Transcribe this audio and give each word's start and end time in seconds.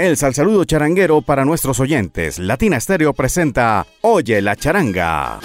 El 0.00 0.16
saludo 0.16 0.64
charanguero 0.64 1.20
para 1.20 1.44
nuestros 1.44 1.78
oyentes. 1.78 2.38
Latina 2.38 2.78
Estéreo 2.78 3.12
presenta 3.12 3.86
Oye 4.00 4.40
la 4.40 4.56
charanga. 4.56 5.40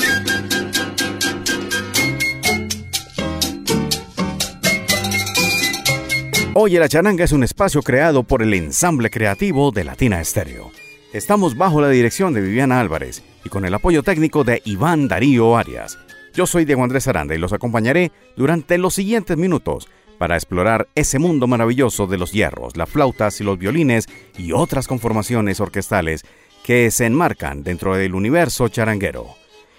Oye 6.53 6.79
la 6.79 6.87
charanga 6.87 7.25
es 7.25 7.33
un 7.33 7.43
espacio 7.43 7.81
creado 7.81 8.23
por 8.23 8.41
el 8.41 8.53
ensamble 8.53 9.09
creativo 9.09 9.71
de 9.71 9.83
Latina 9.83 10.21
Estéreo. 10.21 10.71
Estamos 11.11 11.57
bajo 11.57 11.81
la 11.81 11.89
dirección 11.89 12.33
de 12.33 12.39
Viviana 12.39 12.79
Álvarez 12.79 13.23
y 13.43 13.49
con 13.49 13.65
el 13.65 13.73
apoyo 13.73 14.03
técnico 14.03 14.45
de 14.45 14.61
Iván 14.63 15.09
Darío 15.09 15.57
Arias. 15.57 15.99
Yo 16.33 16.47
soy 16.47 16.63
Diego 16.63 16.81
Andrés 16.81 17.09
Aranda 17.09 17.35
y 17.35 17.39
los 17.39 17.51
acompañaré 17.51 18.13
durante 18.37 18.77
los 18.77 18.93
siguientes 18.93 19.35
minutos 19.35 19.89
para 20.17 20.35
explorar 20.35 20.87
ese 20.95 21.19
mundo 21.19 21.47
maravilloso 21.47 22.07
de 22.07 22.17
los 22.17 22.31
hierros, 22.31 22.77
las 22.77 22.89
flautas 22.89 23.39
y 23.41 23.43
los 23.43 23.57
violines 23.57 24.07
y 24.37 24.51
otras 24.51 24.87
conformaciones 24.87 25.59
orquestales 25.59 26.23
que 26.63 26.89
se 26.91 27.05
enmarcan 27.05 27.63
dentro 27.63 27.95
del 27.95 28.15
universo 28.15 28.67
charanguero. 28.69 29.35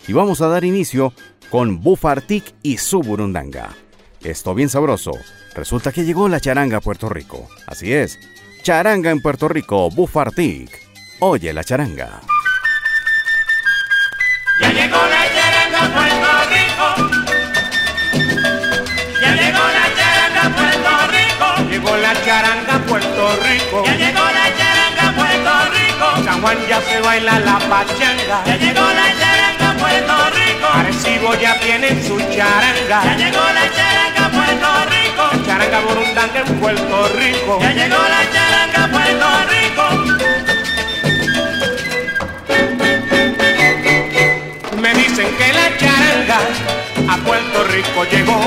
Y 0.07 0.13
vamos 0.13 0.41
a 0.41 0.49
dar 0.49 0.65
inicio 0.65 1.13
con 1.51 1.81
Bufartic 1.83 2.55
y 2.63 2.79
su 2.79 3.01
burundanga. 3.01 3.75
Esto 4.23 4.55
bien 4.55 4.69
sabroso. 4.69 5.13
Resulta 5.55 5.93
que 5.93 6.05
llegó 6.05 6.29
la 6.29 6.41
charanga 6.41 6.79
a 6.79 6.81
Puerto 6.81 7.09
Rico. 7.09 7.49
Así 7.67 7.93
es. 7.93 8.19
Charanga 8.63 9.11
en 9.11 9.21
Puerto 9.21 9.49
Rico, 9.49 9.91
Bufartic. 9.91 10.71
Oye 11.21 11.53
la 11.53 11.65
charanga. 11.65 12.21
Ya 14.61 14.73
llegó 14.73 14.97
la 14.97 15.36
Puerto 22.87 23.37
Rico. 23.49 23.85
Ya 23.85 23.95
llegó 23.97 24.25
la 24.25 24.57
charanga 24.57 25.09
a 25.09 25.13
Puerto 25.13 25.53
Rico. 25.75 26.25
San 26.25 26.41
Juan 26.41 26.59
ya 26.69 26.81
se 26.81 27.01
baila 27.01 27.41
la 27.41 27.59
pachanga. 27.59 28.45
Ya 28.47 28.57
llegó 28.57 28.81
la 28.81 29.09
charanga 29.19 29.71
a 29.71 29.75
Puerto 29.77 30.31
Rico. 30.31 30.67
Arecibo 30.73 31.35
ya 31.35 31.59
tiene 31.61 32.03
su 32.03 32.19
charanga. 32.35 33.03
Ya 33.05 33.17
llegó 33.17 33.41
la 33.41 33.73
charanga 33.77 34.27
a 34.27 34.31
Puerto 34.31 34.69
Rico. 34.91 35.47
charanga 35.47 35.81
burundanga 35.81 36.41
en 36.41 36.61
Puerto 36.61 37.09
Rico. 37.19 37.59
Ya 37.61 37.73
llegó 37.73 37.99
la 37.99 38.31
charanga 38.33 38.85
a 38.85 38.89
Puerto 38.89 39.29
Rico. 39.55 39.85
Me 44.81 44.95
dicen 44.95 45.29
que 45.37 45.53
la 45.53 45.77
charanga 45.77 46.39
a 47.13 47.17
Puerto 47.25 47.65
Rico 47.65 48.05
llegó 48.11 48.41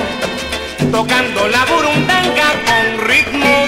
tocando 0.91 1.47
la 1.49 1.65
burundanga 1.65 2.53
con 2.65 3.07
ritmo. 3.07 3.58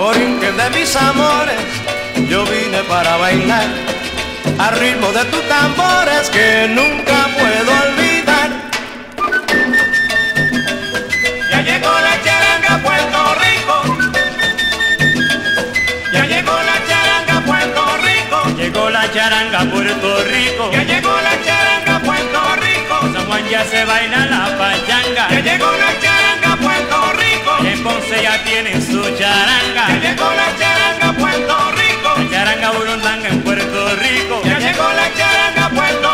Borinquen 0.00 0.56
de 0.56 0.70
mis 0.70 0.96
amores, 0.96 1.60
yo 2.30 2.42
vine 2.46 2.78
para 2.88 3.18
bailar 3.18 3.66
al 4.58 4.80
ritmo 4.80 5.12
de 5.12 5.22
tus 5.26 5.46
tambores 5.46 6.30
que 6.30 6.68
nunca 6.68 7.28
puedo 7.38 7.70
olvidar. 7.84 8.48
Ya 11.50 11.60
llegó 11.60 11.92
la 12.00 12.14
charanga 12.24 12.74
a 12.76 12.78
Puerto 12.78 13.20
Rico. 13.44 13.76
Ya 16.14 16.24
llegó 16.24 16.56
la 16.70 16.76
charanga 16.88 17.36
a 17.36 17.44
Puerto 17.44 17.82
Rico. 18.08 18.56
Llegó 18.56 18.88
la 18.88 19.12
charanga 19.12 19.60
a 19.60 19.64
Puerto 19.66 20.24
Rico. 20.24 20.70
Ya 20.72 20.82
llegó 20.82 21.14
la 21.28 21.44
charanga 21.44 21.96
a 21.96 22.00
Puerto 22.00 22.40
Rico. 22.56 23.00
San 23.12 23.26
Juan 23.26 23.48
ya 23.50 23.64
se 23.66 23.84
baila 23.84 24.24
la 24.24 24.56
pachanga. 24.56 25.28
Ya 25.28 25.40
llegó 25.40 25.70
la 25.72 26.00
charanga 26.00 26.19
Ponce 27.82 28.22
ya 28.22 28.44
tienen 28.44 28.80
su 28.82 29.02
charanga. 29.16 29.88
Ya 29.88 30.00
llegó 30.00 30.30
la 30.34 30.54
charanga 30.58 31.08
a 31.08 31.12
Puerto 31.14 31.72
Rico. 31.72 32.14
La 32.18 32.30
charanga 32.30 32.70
burundanga 32.72 33.28
en 33.28 33.40
Puerto 33.42 33.96
Rico. 33.96 34.42
Ya 34.44 34.58
llegó 34.58 34.82
la 34.92 35.14
charanga 35.14 35.64
a 35.64 35.70
Puerto 35.70 35.98
Rico. 35.98 36.09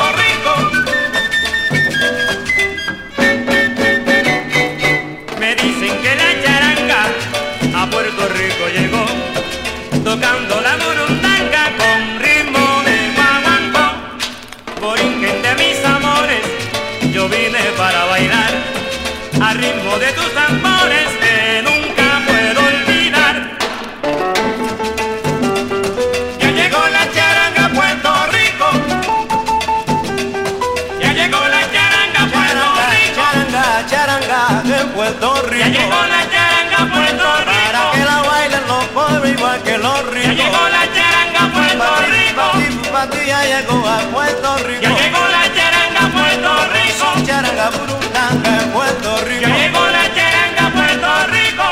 Llegó 43.60 43.88
a 43.88 43.98
Puerto 44.12 44.58
Rico. 44.58 44.82
Ya 44.82 44.90
llegó 44.90 45.18
la 45.28 45.54
charanga 45.54 46.00
a 46.00 46.10
Puerto 46.10 46.50
Rico. 46.74 47.26
Charanga 47.26 47.70
burundanga 47.70 48.62
en 48.62 48.70
Puerto 48.70 49.16
Rico. 49.24 49.40
Ya 49.40 49.56
llegó 49.56 49.86
la 49.86 50.14
charanga 50.14 50.66
a 50.66 50.70
Puerto 50.72 51.26
Rico. 51.32 51.64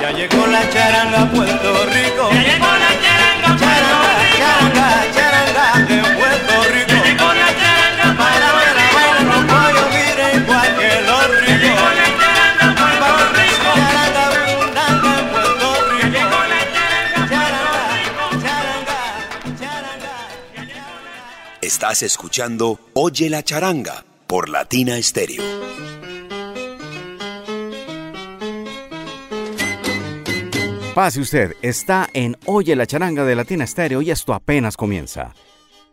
Ya 0.00 0.10
llegó 0.12 0.46
la 0.46 0.70
charanga 0.70 1.22
a 1.22 1.30
Puerto 1.30 1.72
Rico. 1.84 1.85
Escuchando 22.02 22.78
Oye 22.92 23.30
la 23.30 23.42
charanga 23.42 24.04
por 24.26 24.48
Latina 24.48 25.00
Stereo. 25.00 25.42
Pase 30.94 31.20
usted, 31.20 31.52
está 31.62 32.08
en 32.12 32.36
Oye 32.44 32.76
la 32.76 32.86
charanga 32.86 33.24
de 33.24 33.34
Latina 33.34 33.64
Estéreo 33.64 34.02
y 34.02 34.10
esto 34.10 34.34
apenas 34.34 34.76
comienza. 34.76 35.34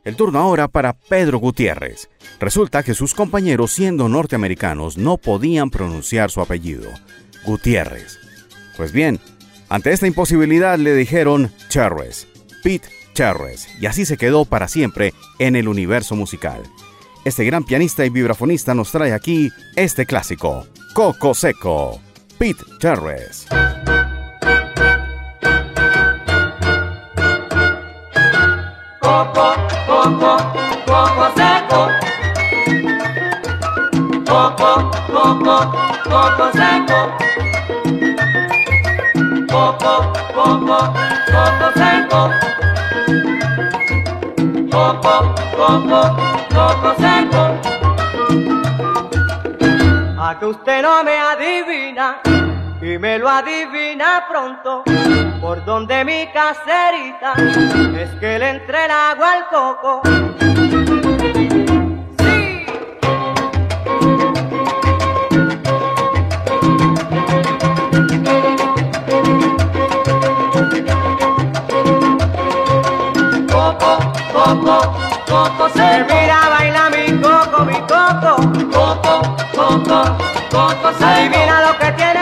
El 0.03 0.15
turno 0.15 0.39
ahora 0.39 0.67
para 0.67 0.93
Pedro 0.93 1.37
Gutiérrez. 1.37 2.09
Resulta 2.39 2.83
que 2.83 2.93
sus 2.93 3.13
compañeros, 3.13 3.71
siendo 3.71 4.09
norteamericanos, 4.09 4.97
no 4.97 5.17
podían 5.17 5.69
pronunciar 5.69 6.31
su 6.31 6.41
apellido, 6.41 6.89
Gutiérrez. 7.45 8.17
Pues 8.75 8.91
bien, 8.91 9.19
ante 9.69 9.93
esta 9.93 10.07
imposibilidad 10.07 10.77
le 10.77 10.95
dijeron 10.95 11.51
Cherres, 11.69 12.27
Pete 12.63 13.02
Cherres, 13.13 13.67
y 13.79 13.85
así 13.85 14.05
se 14.05 14.17
quedó 14.17 14.45
para 14.45 14.67
siempre 14.67 15.13
en 15.39 15.55
el 15.55 15.67
universo 15.67 16.15
musical. 16.15 16.63
Este 17.25 17.45
gran 17.45 17.63
pianista 17.63 18.05
y 18.05 18.09
vibrafonista 18.09 18.73
nos 18.73 18.91
trae 18.91 19.13
aquí 19.13 19.49
este 19.75 20.05
clásico, 20.05 20.67
Coco 20.93 21.33
Seco, 21.33 22.01
Pete 22.37 22.63
Cherres. 22.79 23.47
Coco, 28.99 29.55
coco, 29.87 30.37
coco 30.85 31.31
seco. 31.35 31.87
Coco, 34.25 34.91
coco, 35.11 35.71
coco 36.03 36.51
seco. 36.53 36.99
Coco, 39.49 40.13
coco, 40.33 40.93
coco 41.31 41.67
seco. 41.75 42.62
Coco, 44.73 45.35
coco, 45.55 46.17
coco 46.49 46.95
seco. 46.97 47.43
Ya 50.17 50.39
que 50.39 50.45
usted 50.47 50.81
no 50.81 51.03
me 51.03 51.15
adivina 51.15 52.17
y 52.81 52.97
me 52.97 53.19
lo 53.19 53.29
adivina 53.29 54.25
pronto, 54.27 54.83
por 55.39 55.63
donde 55.63 56.03
mi 56.03 56.25
caserita 56.33 57.33
es 57.99 58.09
que 58.19 58.39
le 58.39 58.49
entre 58.49 58.85
el 58.85 58.91
agua 58.91 59.33
al 59.33 59.47
coco. 59.49 60.01
Coco, 74.59 74.93
coco 75.27 75.69
se 75.69 76.05
mira 76.09 76.49
baila 76.49 76.89
mi 76.89 77.21
coco, 77.21 77.65
mi 77.65 77.79
coco, 77.81 78.35
coco, 78.71 79.35
coco, 79.55 80.17
coco 80.51 80.93
se 80.99 81.29
mira 81.29 81.61
lo 81.67 81.77
que 81.77 81.91
tiene 81.93 82.12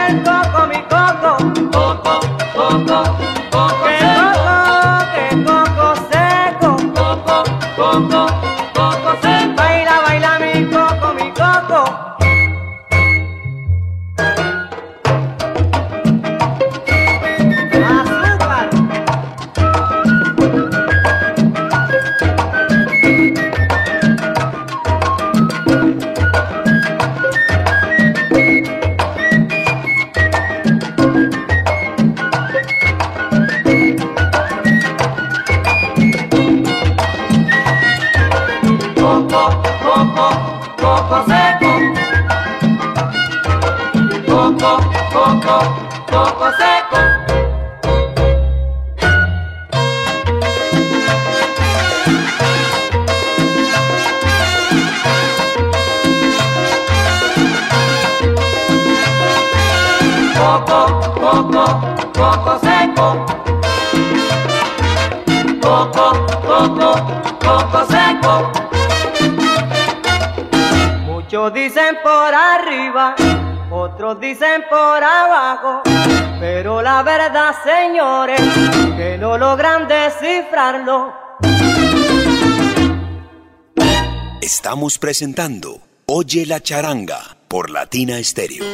Estamos 84.40 84.98
presentando 84.98 85.80
Oye 86.06 86.44
la 86.46 86.60
charanga 86.60 87.36
por 87.46 87.70
Latina 87.70 88.18
Estéreo. 88.18 88.64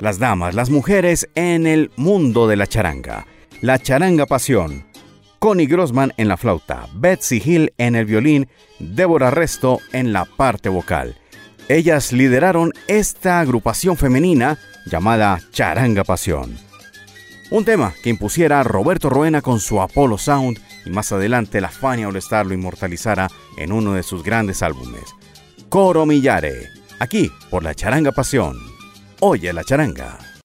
Las 0.00 0.18
damas, 0.18 0.54
las 0.54 0.68
mujeres 0.68 1.28
en 1.34 1.66
el 1.66 1.90
mundo 1.96 2.46
de 2.46 2.56
la 2.56 2.66
charanga. 2.66 3.26
La 3.62 3.78
charanga 3.78 4.26
pasión 4.26 4.84
Connie 5.38 5.66
Grossman 5.66 6.12
en 6.16 6.28
la 6.28 6.36
flauta, 6.36 6.86
Betsy 6.94 7.40
Hill 7.42 7.72
en 7.78 7.94
el 7.94 8.04
violín, 8.04 8.48
Débora 8.78 9.30
Resto 9.30 9.80
en 9.92 10.12
la 10.12 10.24
parte 10.24 10.68
vocal. 10.68 11.16
Ellas 11.68 12.12
lideraron 12.12 12.72
esta 12.88 13.40
agrupación 13.40 13.96
femenina 13.96 14.58
llamada 14.86 15.40
Charanga 15.50 16.04
Pasión. 16.04 16.56
Un 17.50 17.64
tema 17.64 17.94
que 18.02 18.10
impusiera 18.10 18.62
Roberto 18.64 19.08
Roena 19.08 19.40
con 19.40 19.60
su 19.60 19.80
Apollo 19.80 20.18
Sound 20.18 20.58
y 20.84 20.90
más 20.90 21.12
adelante 21.12 21.60
la 21.60 21.68
Fania 21.68 22.08
All 22.08 22.16
Star 22.16 22.44
lo 22.44 22.54
inmortalizara 22.54 23.28
en 23.56 23.72
uno 23.72 23.94
de 23.94 24.02
sus 24.02 24.24
grandes 24.24 24.62
álbumes. 24.62 25.04
Coro 25.68 26.06
Millare, 26.06 26.68
aquí 26.98 27.30
por 27.50 27.62
la 27.62 27.74
Charanga 27.74 28.10
Pasión. 28.12 28.58
Oye 29.20 29.52
la 29.52 29.64
charanga. 29.64 30.35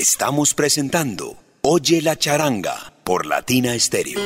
Estamos 0.00 0.54
presentando 0.54 1.36
Oye 1.60 2.00
la 2.00 2.16
charanga 2.16 2.94
por 3.04 3.26
Latina 3.26 3.78
Stereo. 3.78 4.18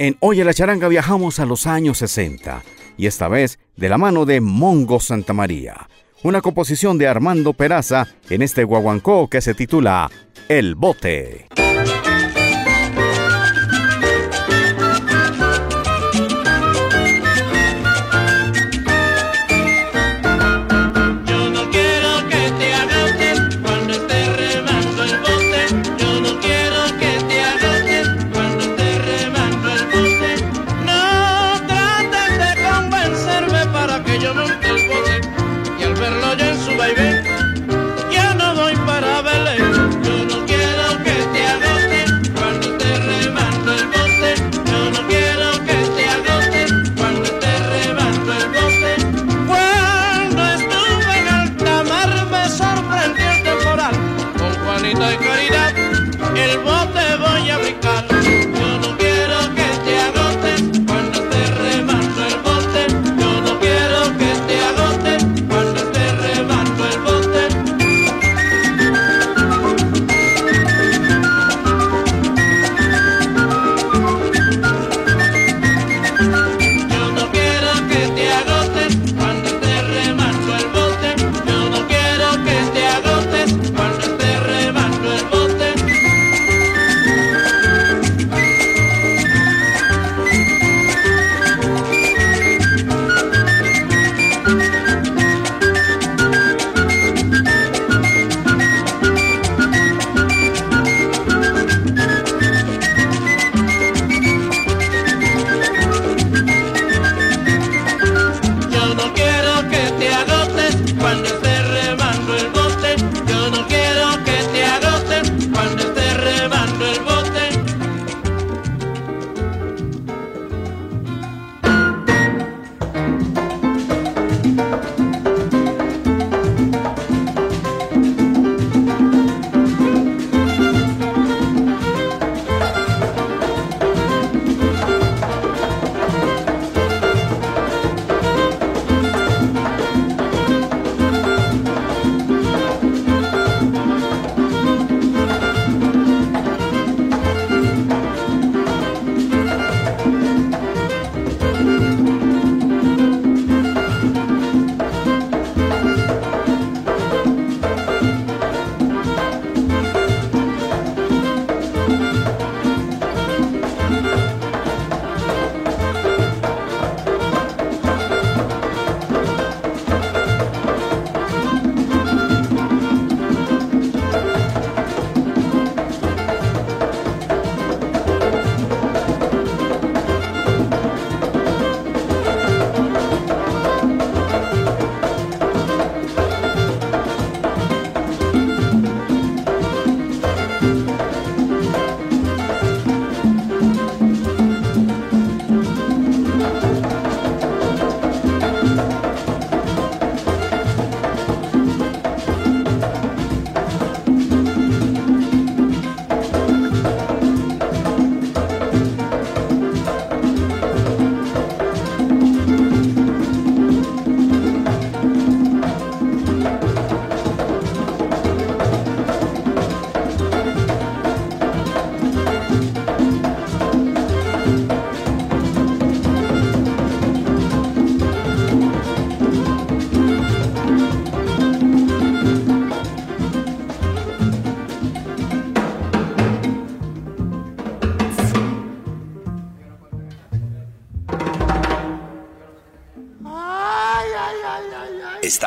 En 0.00 0.16
Oye 0.18 0.42
la 0.42 0.52
charanga 0.52 0.88
viajamos 0.88 1.38
a 1.38 1.46
los 1.46 1.68
años 1.68 1.98
60 1.98 2.64
y 2.96 3.06
esta 3.06 3.28
vez 3.28 3.60
de 3.76 3.88
la 3.88 3.98
mano 3.98 4.24
de 4.24 4.40
Mongo 4.40 4.98
Santa 4.98 5.32
María, 5.32 5.88
una 6.24 6.40
composición 6.40 6.98
de 6.98 7.06
Armando 7.06 7.52
Peraza 7.52 8.08
en 8.28 8.42
este 8.42 8.64
guaguancó 8.64 9.30
que 9.30 9.40
se 9.40 9.54
titula 9.54 10.10
El 10.48 10.74
Bote. 10.74 11.46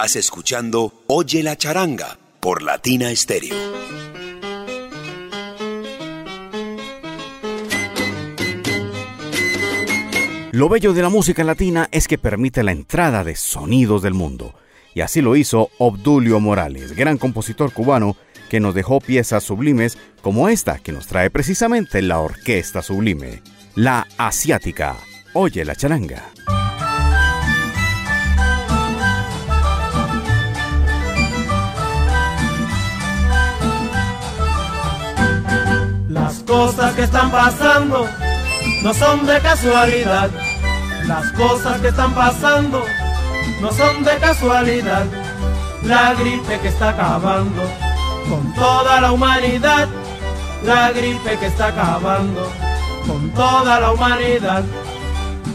Estás 0.05 0.17
escuchando 0.17 0.93
Oye 1.07 1.41
la 1.41 1.57
charanga 1.57 2.19
por 2.39 2.61
Latina 2.61 3.09
Stereo. 3.15 3.55
Lo 10.51 10.69
bello 10.69 10.93
de 10.93 11.01
la 11.01 11.09
música 11.09 11.43
latina 11.43 11.89
es 11.91 12.07
que 12.07 12.19
permite 12.19 12.61
la 12.61 12.71
entrada 12.71 13.23
de 13.23 13.35
sonidos 13.35 14.03
del 14.03 14.13
mundo. 14.13 14.53
Y 14.93 15.01
así 15.01 15.21
lo 15.21 15.35
hizo 15.35 15.71
Obdulio 15.79 16.39
Morales, 16.39 16.95
gran 16.95 17.17
compositor 17.17 17.73
cubano 17.73 18.15
que 18.47 18.59
nos 18.59 18.75
dejó 18.75 18.99
piezas 18.99 19.43
sublimes 19.43 19.97
como 20.21 20.49
esta 20.49 20.77
que 20.77 20.91
nos 20.91 21.07
trae 21.07 21.31
precisamente 21.31 22.03
la 22.03 22.19
Orquesta 22.19 22.83
Sublime, 22.83 23.41
la 23.73 24.05
Asiática. 24.19 24.97
Oye 25.33 25.65
la 25.65 25.75
charanga. 25.75 26.31
Cosas 36.55 36.93
que 36.93 37.03
están 37.03 37.29
pasando 37.31 38.07
no 38.81 38.93
son 38.93 39.25
de 39.25 39.39
casualidad. 39.41 40.29
Las 41.05 41.31
cosas 41.33 41.81
que 41.81 41.89
están 41.89 42.13
pasando 42.13 42.81
no 43.61 43.71
son 43.71 44.03
de 44.05 44.15
casualidad. 44.17 45.05
La 45.83 46.13
gripe 46.13 46.59
que 46.61 46.69
está 46.69 46.89
acabando 46.89 47.61
con 48.29 48.53
toda 48.53 49.01
la 49.01 49.11
humanidad. 49.11 49.87
La 50.63 50.91
gripe 50.91 51.37
que 51.37 51.47
está 51.47 51.67
acabando 51.67 52.49
con 53.05 53.29
toda 53.31 53.81
la 53.81 53.91
humanidad. 53.91 54.63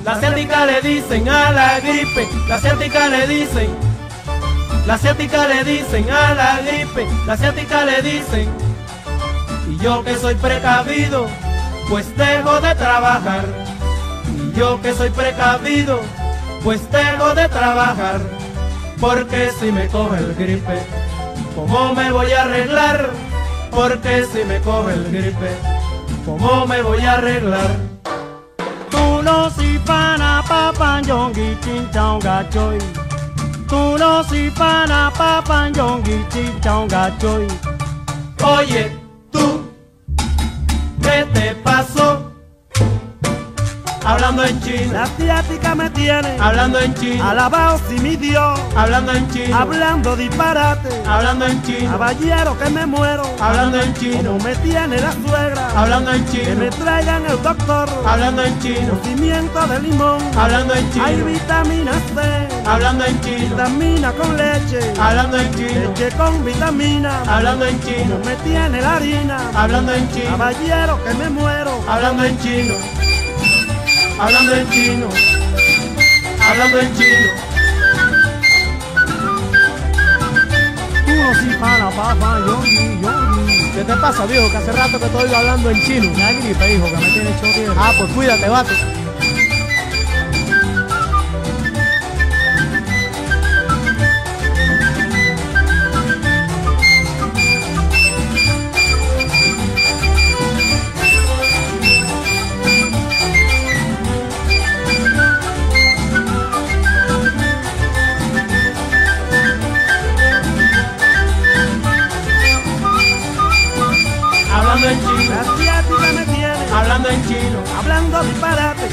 La 0.05 0.13
asiática 0.13 0.67
le 0.67 0.83
dicen 0.83 1.29
a 1.29 1.51
la 1.51 1.81
gripe, 1.81 2.29
la 2.49 2.55
asiática 2.57 3.09
le 3.09 3.27
dicen, 3.27 3.71
la 4.87 4.95
asiática 4.95 5.47
le 5.47 5.65
dicen 5.65 6.11
a 6.11 6.35
la 6.35 6.61
gripe, 6.61 7.07
la 7.27 7.33
asiática 7.35 7.85
le 7.85 8.03
dicen. 8.03 8.70
Y 9.71 9.77
yo 9.79 10.03
que 10.03 10.17
soy 10.17 10.35
precavido, 10.35 11.29
pues 11.89 12.17
dejo 12.17 12.61
de 12.61 12.75
trabajar. 12.75 13.45
Y 14.37 14.59
yo 14.59 14.83
que 14.83 14.93
soy 14.93 15.11
precavido, 15.11 16.01
pues 16.65 16.91
dejo 16.91 17.35
de 17.37 17.49
trabajar. 17.49 18.21
Porque 19.01 19.53
si 19.61 19.71
me 19.71 19.87
coge 19.87 20.19
el 20.19 20.35
gripe, 20.35 20.83
¿cómo 21.55 21.95
me 21.95 22.11
voy 22.11 22.33
a 22.33 22.43
arreglar? 22.43 23.11
Porque 23.71 24.27
si 24.33 24.45
me 24.45 24.61
coge 24.61 24.93
el 24.93 25.05
gripe, 25.05 25.53
¿cómo 26.27 26.67
me 26.67 26.83
voy 26.83 27.03
a 27.03 27.13
arreglar? 27.13 27.71
Tú 28.91 29.23
no 29.23 29.51
si 29.51 29.79
pana 29.87 30.43
papan 30.49 31.05
yongi 31.05 31.57
chin 31.63 31.89
chao 31.93 32.19
gachoy. 32.19 32.79
Tú 33.69 33.97
no 33.97 34.25
si 34.25 34.51
pana 34.51 35.13
papan 35.17 35.73
yongi 35.73 36.27
chin 36.31 36.61
chao 36.61 36.89
gachoy. 36.89 37.47
Oye, 38.43 39.00
Hablando 44.11 44.45
en 44.45 44.61
chino. 44.61 44.93
La 44.93 45.03
asiática 45.05 45.75
me 45.75 45.89
tiene 45.91 46.37
Hablando 46.41 46.79
en 46.81 46.95
chino. 46.95 47.25
alabado 47.29 47.81
si 47.89 47.99
mi 48.01 48.17
Dios. 48.17 48.59
Hablando 48.77 49.13
en 49.13 49.31
chino. 49.31 49.57
Hablando 49.57 50.17
disparate. 50.17 50.89
Hablando 51.07 51.47
en 51.47 51.63
chino. 51.63 51.91
Caballero 51.91 52.59
que 52.59 52.71
me 52.71 52.87
muero. 52.87 53.23
Hablando 53.41 53.81
en 53.81 53.95
chino. 53.95 54.33
Como 54.33 54.45
me 54.45 54.55
tiene 54.57 55.01
la 55.01 55.13
suegra. 55.13 55.69
Hablando 55.77 56.13
en 56.13 56.25
Que 56.25 56.55
me 56.57 56.71
chino. 56.71 56.85
traigan 56.85 57.27
el 57.27 57.43
doctor. 57.43 57.89
Hablando 58.07 58.43
en 58.43 58.61
chino. 58.61 58.99
Cocimiento 58.99 59.67
de 59.69 59.81
limón. 59.81 60.19
Hablando 60.37 60.75
en 60.75 60.85
Hay 61.01 61.15
chino. 61.15 61.27
vitamina 61.27 61.93
C. 61.93 62.69
Hablando 62.69 63.05
en 63.05 63.21
chino. 63.21 63.49
Vitamina 63.51 64.13
con 64.13 64.37
leche. 64.37 64.93
Hablando 65.01 65.37
en 65.39 65.55
chino. 65.55 65.81
Leche 65.91 66.11
con 66.17 66.45
vitamina. 66.45 67.13
Hablando 67.29 67.65
en 67.67 67.81
chino. 67.83 68.13
Como 68.15 68.25
me 68.25 68.35
tiene 68.37 68.81
la 68.81 68.97
harina. 68.97 69.39
Hablando 69.55 69.93
en 69.93 70.11
chino. 70.13 70.31
Caballero 70.31 71.05
que 71.05 71.15
me 71.15 71.31
muero. 71.31 71.81
Hablando 71.89 72.25
en 72.25 72.39
chino. 72.41 72.75
Hablando 74.21 74.55
en 74.55 74.71
chino. 74.71 75.09
Hablando 76.47 76.79
en 76.79 76.95
chino. 76.95 77.31
Tú 81.07 81.15
no 81.15 81.35
si 81.35 81.57
pana, 81.59 81.91
papá, 81.91 82.39
yongi, 82.47 83.01
yongi. 83.01 83.71
¿Qué 83.73 83.85
te 83.85 83.97
pasa, 83.97 84.27
viejo? 84.27 84.51
Que 84.51 84.57
hace 84.59 84.73
rato 84.73 84.99
que 84.99 85.07
estoy 85.07 85.35
hablando 85.35 85.71
en 85.71 85.83
chino. 85.83 86.13
La 86.19 86.33
gripe, 86.33 86.75
hijo, 86.75 86.85
que 86.85 86.97
me 86.97 87.11
tiene 87.13 87.31
hecho 87.31 87.55
tierra. 87.55 87.75
Ah, 87.79 87.93
pues 87.97 88.13
cuídate, 88.13 88.49
vato. 88.49 88.75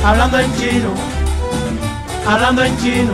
Hablando 0.07 0.39
en 0.39 0.55
chino. 0.55 0.93
Hablando 2.25 2.63
en 2.63 2.77
chino. 2.77 3.11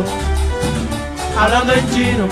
Hablando 1.35 1.73
en 1.73 1.89
chino. 1.89 2.27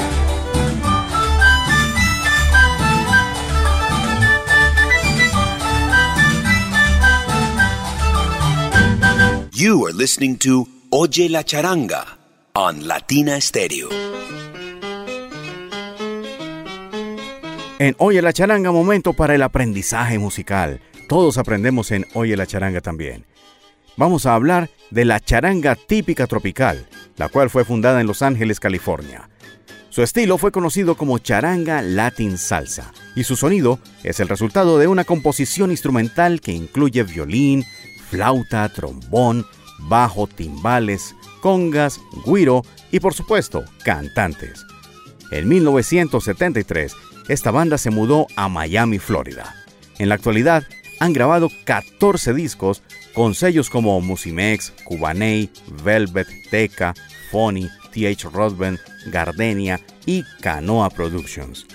You 9.52 9.88
are 9.88 9.94
listening 9.94 10.38
to 10.38 10.68
Oye 10.92 11.28
la 11.28 11.44
Charanga 11.44 12.06
on 12.54 12.88
Latina 12.88 13.42
Stereo. 13.42 13.90
En 17.80 17.96
Oye 17.98 18.22
la 18.22 18.32
Charanga, 18.32 18.72
momento 18.72 19.14
para 19.14 19.34
el 19.34 19.42
aprendizaje 19.42 20.20
musical. 20.20 20.82
Todos 21.10 21.40
aprendemos 21.40 21.90
en 21.90 22.06
Oye 22.14 22.38
la 22.38 22.46
Charanga 22.46 22.82
también. 22.82 23.31
Vamos 23.98 24.26
a 24.26 24.36
hablar 24.36 24.70
de 24.90 25.06
la 25.06 25.20
charanga 25.20 25.76
típica 25.76 26.28
tropical, 26.28 26.88
la 27.18 27.30
cual 27.30 27.50
fue 27.50 27.66
fundada 27.66 28.02
en 28.02 28.08
Los 28.08 28.22
Ángeles, 28.22 28.60
California. 28.60 29.30
Su 29.90 30.02
estilo 30.02 30.38
fue 30.38 30.54
conocido 30.54 30.96
como 30.96 31.20
charanga 31.20 31.82
latin 31.82 32.38
salsa 32.38 32.94
y 33.14 33.26
su 33.26 33.36
sonido 33.36 33.80
es 34.04 34.22
el 34.22 34.30
resultado 34.30 34.78
de 34.78 34.88
una 34.88 35.04
composición 35.04 35.70
instrumental 35.70 36.40
que 36.40 36.54
incluye 36.54 37.04
violín, 37.04 37.66
flauta, 38.10 38.70
trombón, 38.70 39.46
bajo, 39.80 40.28
timbales, 40.28 41.14
congas, 41.42 42.00
guiro 42.26 42.64
y 42.92 43.02
por 43.02 43.14
supuesto 43.14 43.66
cantantes. 43.84 44.66
En 45.32 45.50
1973, 45.50 46.96
esta 47.28 47.52
banda 47.52 47.78
se 47.78 47.90
mudó 47.90 48.28
a 48.38 48.48
Miami, 48.48 49.00
Florida. 49.00 49.54
En 50.00 50.08
la 50.08 50.16
actualidad, 50.16 50.64
han 51.02 51.14
grabado 51.14 51.50
14 51.64 52.32
discos 52.36 52.84
con 53.16 53.34
sellos 53.34 53.72
como 53.72 54.00
Musimex, 54.02 54.72
Cubaney, 54.84 55.50
Velvet, 55.84 56.28
Teca, 56.52 56.94
Phony, 57.32 57.68
TH 57.92 58.32
Rodben, 58.32 58.78
Gardenia 59.08 59.82
y 60.06 60.24
Canoa 60.42 60.92
Productions. 60.92 61.66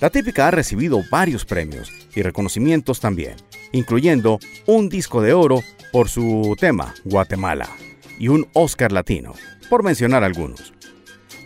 La 0.00 0.08
típica 0.08 0.48
ha 0.48 0.50
recibido 0.50 1.02
varios 1.10 1.44
premios 1.44 1.92
y 2.14 2.22
reconocimientos 2.22 2.98
también, 2.98 3.36
incluyendo 3.72 4.38
un 4.64 4.88
disco 4.88 5.20
de 5.20 5.34
oro 5.34 5.62
por 5.92 6.08
su 6.08 6.56
tema 6.58 6.94
Guatemala 7.04 7.68
y 8.18 8.28
un 8.28 8.48
Oscar 8.54 8.90
Latino, 8.90 9.34
por 9.68 9.82
mencionar 9.82 10.24
algunos. 10.24 10.72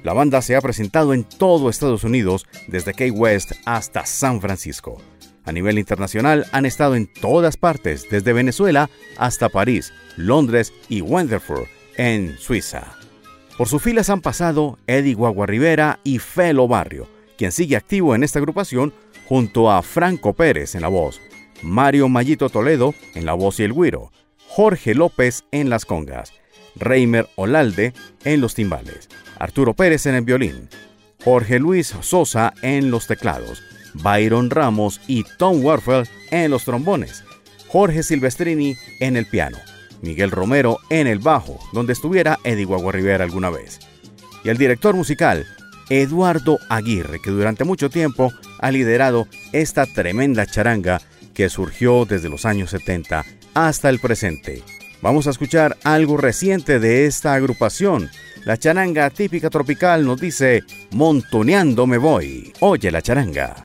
La 0.04 0.12
banda 0.12 0.42
se 0.42 0.54
ha 0.54 0.60
presentado 0.60 1.12
en 1.12 1.24
todo 1.24 1.70
Estados 1.70 2.04
Unidos, 2.04 2.46
desde 2.68 2.94
Key 2.94 3.10
West 3.10 3.50
hasta 3.64 4.06
San 4.06 4.40
Francisco. 4.40 5.02
A 5.46 5.52
nivel 5.52 5.78
internacional 5.78 6.46
han 6.52 6.66
estado 6.66 6.96
en 6.96 7.06
todas 7.06 7.56
partes, 7.56 8.06
desde 8.11 8.32
Venezuela 8.32 8.90
hasta 9.16 9.48
París, 9.48 9.92
Londres 10.16 10.72
y 10.88 11.00
Wenderford, 11.00 11.68
en 11.96 12.37
Suiza. 12.38 12.96
Por 13.56 13.68
sus 13.68 13.80
filas 13.80 14.11
han 14.11 14.20
pasado 14.20 14.78
Eddie 14.87 15.14
Guagua 15.14 15.46
Rivera 15.46 16.00
y 16.04 16.18
Felo 16.18 16.68
Barrio, 16.68 17.09
quien 17.38 17.52
sigue 17.52 17.76
activo 17.76 18.14
en 18.14 18.24
esta 18.24 18.40
agrupación 18.40 18.92
junto 19.28 19.70
a 19.70 19.82
Franco 19.82 20.35
Pérez 20.35 20.74
en 20.74 20.82
la 20.82 20.88
voz, 20.88 21.20
Mario 21.62 22.09
Mayito 22.09 22.50
Toledo 22.50 22.94
en 23.14 23.24
la 23.24 23.32
voz 23.32 23.61
y 23.61 23.62
el 23.62 23.72
güiro, 23.72 24.12
Jorge 24.48 24.94
López 24.94 25.44
en 25.52 25.70
las 25.70 25.85
congas, 25.85 26.32
Reimer 26.74 27.28
Olalde 27.37 27.94
en 28.24 28.40
los 28.40 28.54
timbales, 28.54 29.09
Arturo 29.38 29.74
Pérez 29.74 30.06
en 30.06 30.16
el 30.16 30.24
violín, 30.24 30.68
Jorge 31.24 31.59
Luis 31.59 31.94
Sosa 32.00 32.52
en 32.62 32.90
los 32.90 33.06
teclados, 33.06 33.62
Byron 34.02 34.50
Ramos 34.50 35.00
y 35.06 35.24
Tom 35.38 35.64
Warfel 35.64 36.09
en 36.30 36.50
los 36.50 36.64
trombones, 36.64 37.24
Jorge 37.68 38.02
Silvestrini 38.02 38.76
en 39.00 39.16
el 39.16 39.26
piano, 39.26 39.59
Miguel 40.02 40.30
Romero 40.30 40.78
en 40.90 41.06
el 41.06 41.18
bajo, 41.18 41.59
donde 41.72 41.92
estuviera 41.92 42.38
Eddie 42.44 42.64
Guagua 42.64 42.92
Rivera 42.92 43.24
alguna 43.24 43.50
vez, 43.50 43.80
y 44.44 44.48
el 44.48 44.59
director 44.59 44.94
musical, 44.94 45.46
Eduardo 45.88 46.59
Aguirre, 46.68 47.20
que 47.20 47.30
durante 47.30 47.64
mucho 47.64 47.90
tiempo 47.90 48.32
ha 48.59 48.70
liderado 48.70 49.28
esta 49.52 49.87
tremenda 49.87 50.46
charanga 50.46 51.00
que 51.35 51.48
surgió 51.48 52.04
desde 52.04 52.28
los 52.28 52.44
años 52.44 52.70
70 52.70 53.24
hasta 53.54 53.88
el 53.88 54.00
presente. 54.00 54.62
Vamos 55.02 55.26
a 55.26 55.30
escuchar 55.30 55.76
algo 55.85 56.16
reciente 56.16 56.80
de 56.80 57.06
esta 57.06 57.35
agrupación. 57.35 58.11
La 58.44 58.56
charanga 58.56 59.11
típica 59.11 59.50
tropical 59.50 60.04
nos 60.04 60.20
dice, 60.20 60.64
Montoneando 60.92 61.87
me 61.87 61.98
voy. 61.98 62.52
Oye 62.61 62.90
la 62.90 63.02
charanga. 63.02 63.62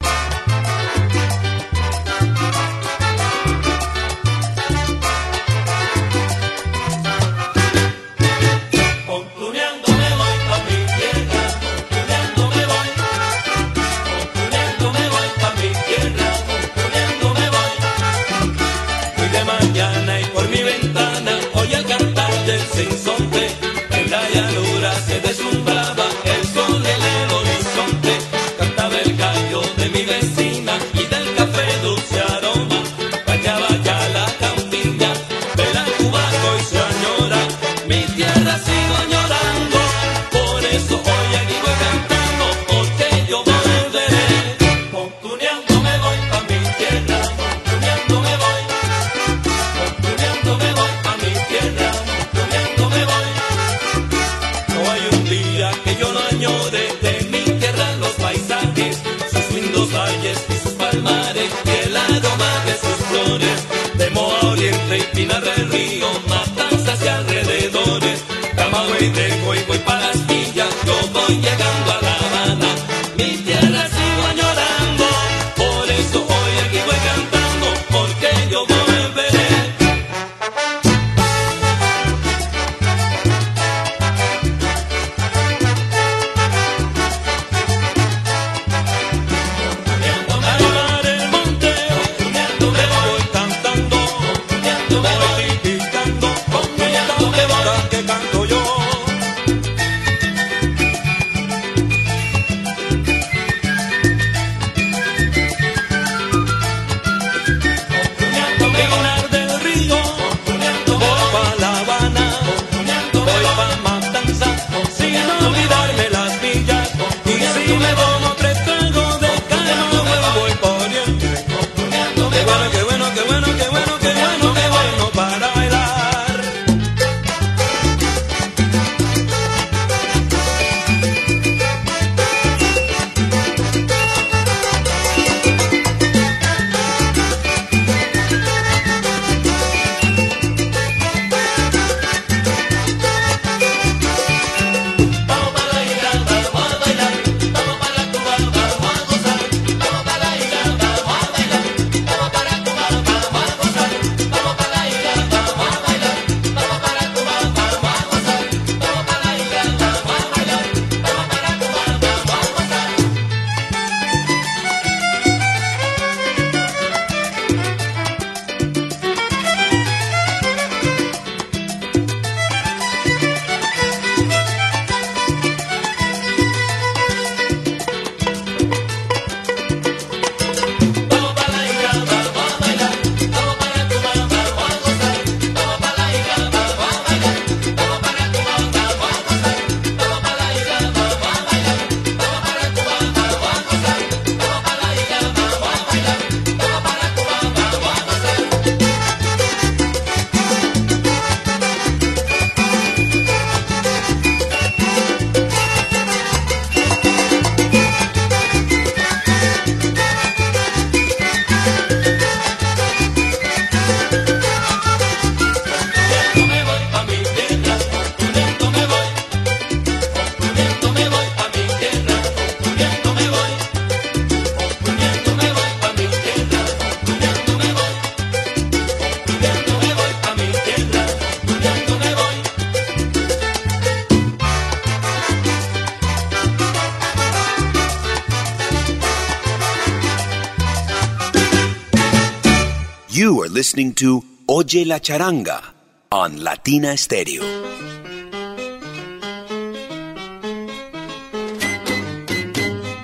Listening 243.71 243.93
to 243.93 244.21
Oye 244.47 244.85
la 244.85 244.99
Charanga 244.99 245.61
on 246.09 246.43
Latina 246.43 246.97
Stereo. 246.97 247.41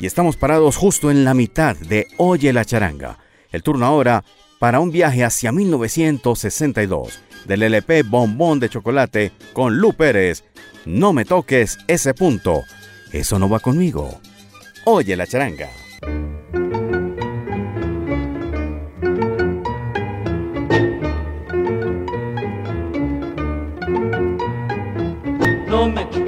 Y 0.01 0.05
estamos 0.05 0.35
parados 0.35 0.75
justo 0.75 1.09
en 1.09 1.23
la 1.23 1.33
mitad 1.33 1.77
de 1.77 2.07
Oye 2.17 2.51
la 2.51 2.65
charanga. 2.65 3.17
El 3.53 3.63
turno 3.63 3.85
ahora 3.85 4.25
para 4.59 4.81
un 4.81 4.91
viaje 4.91 5.23
hacia 5.23 5.53
1962 5.53 7.21
del 7.45 7.63
LP 7.63 8.03
Bombón 8.03 8.59
de 8.59 8.67
Chocolate 8.67 9.31
con 9.53 9.77
Lu 9.77 9.93
Pérez. 9.93 10.43
No 10.85 11.13
me 11.13 11.23
toques 11.23 11.77
ese 11.87 12.13
punto. 12.13 12.63
Eso 13.13 13.39
no 13.39 13.47
va 13.47 13.61
conmigo. 13.61 14.19
Oye 14.83 15.15
la 15.15 15.27
charanga. 15.27 15.69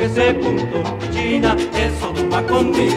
Ese 0.09 0.33
punto, 0.33 0.97
China, 1.11 1.55
eso 1.75 2.13
no 2.13 2.29
va 2.29 2.41
conmigo. 2.43 2.95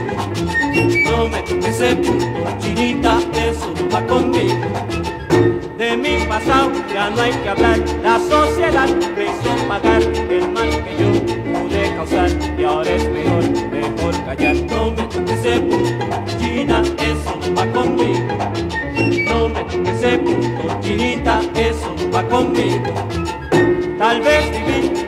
No 1.10 1.28
me 1.28 1.42
toques 1.42 1.80
ese 1.80 1.96
punto, 1.96 2.26
Chinita, 2.58 3.18
eso 3.34 3.72
no 3.78 3.90
va 3.90 4.06
conmigo. 4.06 4.66
De 5.76 5.96
mi 5.96 6.24
pasado 6.26 6.70
ya 6.92 7.10
no 7.10 7.20
hay 7.20 7.32
que 7.32 7.48
hablar, 7.48 7.78
la 8.02 8.18
sociedad 8.18 8.88
me 9.16 9.24
hizo 9.24 9.68
pagar 9.68 10.02
el 10.02 10.48
mal 10.48 10.70
que 10.84 10.96
yo 10.98 11.10
pude 11.52 11.94
causar 11.96 12.30
y 12.58 12.64
ahora 12.64 12.90
es 12.90 13.08
mejor, 13.10 13.44
mejor 13.70 14.24
callar. 14.24 14.56
No 14.70 14.90
me 14.92 15.02
toques 15.02 15.38
ese 15.38 15.60
punto, 15.60 16.06
China, 16.38 16.82
eso 16.98 17.38
no 17.42 17.54
va 17.54 17.66
conmigo. 17.72 18.36
No 19.28 19.48
me 19.48 19.90
ese 19.90 20.18
punto, 20.18 20.80
Chinita, 20.80 21.40
eso 21.56 21.94
no 21.98 22.10
va 22.10 22.22
conmigo. 22.28 22.92
Tal 23.98 24.20
vez 24.20 24.50
viví 24.50 25.02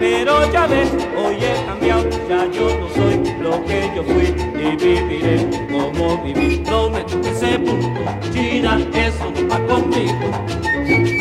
pero 0.00 0.50
ya 0.52 0.66
ves, 0.66 0.90
hoy 1.16 1.36
he 1.36 1.64
cambiado, 1.64 2.08
ya 2.28 2.50
yo 2.50 2.76
no 2.76 2.88
soy 2.88 3.22
lo 3.40 3.64
que 3.64 3.88
yo 3.94 4.02
fui 4.02 4.34
y 4.60 4.76
viviré 4.76 5.46
como 5.70 6.18
viví. 6.18 6.64
No 6.68 6.90
me 6.90 7.02
toques 7.02 7.40
ese 7.40 7.58
punto, 7.60 8.00
China, 8.32 8.80
eso 8.94 9.30
no 9.30 9.48
va 9.48 9.60
conmigo. 9.66 10.12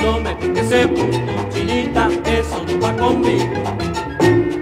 No 0.01 0.19
me 0.19 0.33
toques 0.33 0.63
ese 0.63 0.87
punto, 0.87 1.31
Chinita, 1.53 2.09
eso 2.25 2.65
no 2.67 2.79
va 2.79 2.93
conmigo. 2.97 3.63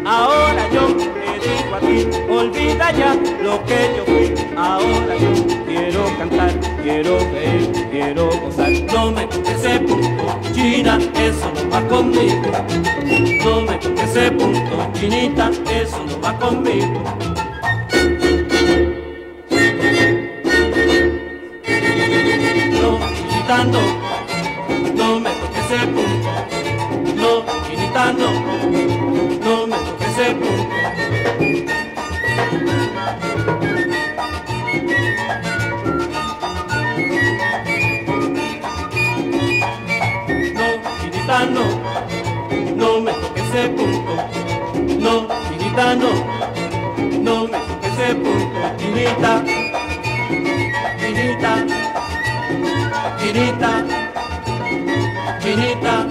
Ahora 0.06 0.70
yo 0.74 0.88
te 0.88 1.40
digo 1.40 1.76
a 1.76 1.80
ti, 1.80 2.08
olvida 2.30 2.92
ya 2.92 3.16
lo 3.42 3.64
que 3.64 3.96
yo 3.96 4.06
fui. 4.06 4.34
Ahora 4.58 5.16
yo 5.18 5.32
quiero 5.66 6.04
cantar, 6.18 6.52
quiero 6.84 7.20
reír, 7.32 7.88
quiero 7.90 8.30
gozar. 8.42 8.72
No 8.94 9.12
me 9.12 9.26
toques 9.28 9.64
ese 9.64 9.80
punto, 9.80 10.35
China, 10.56 10.98
eso 11.16 11.52
no 11.54 11.70
va 11.70 11.86
conmigo. 11.86 12.50
No 13.44 13.62
me 13.62 13.76
toques 13.76 14.04
ese 14.16 14.32
punto, 14.32 14.90
Chinita, 14.94 15.52
eso 15.70 16.06
no 16.08 16.22
va 16.22 16.38
conmigo. 16.40 17.04
Chinita, 45.94 46.10
no, 47.22 47.48
me 47.48 47.60
toques 47.60 47.92
ese 47.94 48.16
punto, 48.16 48.60
chinita, 48.78 49.44
chinita, 53.20 53.84
chinita, 55.42 56.05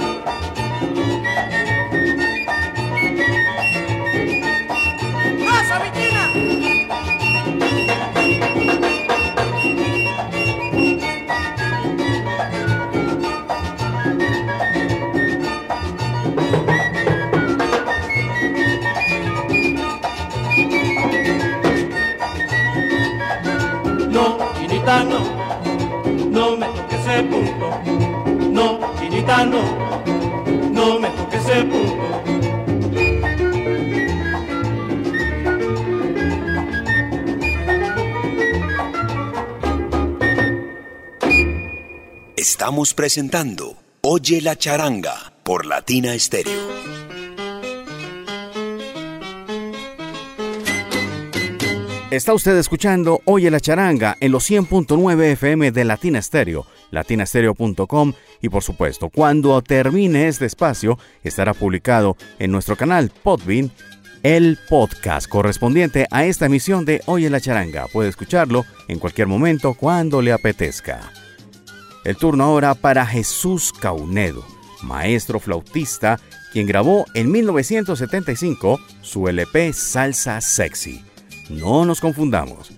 no, 29.42 31.00
me 31.00 31.08
toques. 31.08 31.44
Estamos 42.36 42.94
presentando 42.94 43.76
Oye 44.02 44.40
la 44.40 44.56
charanga 44.56 45.32
por 45.42 45.66
Latina 45.66 46.18
Stereo. 46.18 46.73
Está 52.10 52.32
usted 52.34 52.56
escuchando 52.56 53.22
Oye 53.24 53.50
la 53.50 53.60
charanga 53.60 54.16
en 54.20 54.30
los 54.30 54.48
100.9 54.48 55.22
FM 55.32 55.72
de 55.72 55.84
Latina 55.84 56.20
Stereo, 56.20 56.66
latinastereo.com 56.90 58.12
y 58.40 58.48
por 58.50 58.62
supuesto, 58.62 59.08
cuando 59.08 59.60
termine 59.62 60.28
este 60.28 60.44
espacio, 60.44 60.98
estará 61.24 61.54
publicado 61.54 62.16
en 62.38 62.52
nuestro 62.52 62.76
canal 62.76 63.10
Podbean 63.22 63.72
el 64.22 64.58
podcast 64.68 65.28
correspondiente 65.28 66.06
a 66.10 66.24
esta 66.24 66.46
emisión 66.46 66.84
de 66.84 67.02
Oye 67.06 67.30
la 67.30 67.40
charanga. 67.40 67.88
Puede 67.88 68.10
escucharlo 68.10 68.64
en 68.86 68.98
cualquier 68.98 69.26
momento 69.26 69.74
cuando 69.74 70.22
le 70.22 70.32
apetezca. 70.32 71.10
El 72.04 72.16
turno 72.16 72.44
ahora 72.44 72.74
para 72.74 73.06
Jesús 73.06 73.72
Caunedo, 73.72 74.44
maestro 74.82 75.40
flautista, 75.40 76.20
quien 76.52 76.66
grabó 76.66 77.06
en 77.14 77.32
1975 77.32 78.78
su 79.00 79.26
LP 79.26 79.72
Salsa 79.72 80.40
Sexy. 80.40 81.02
No 81.50 81.84
nos 81.84 82.00
confundamos. 82.00 82.72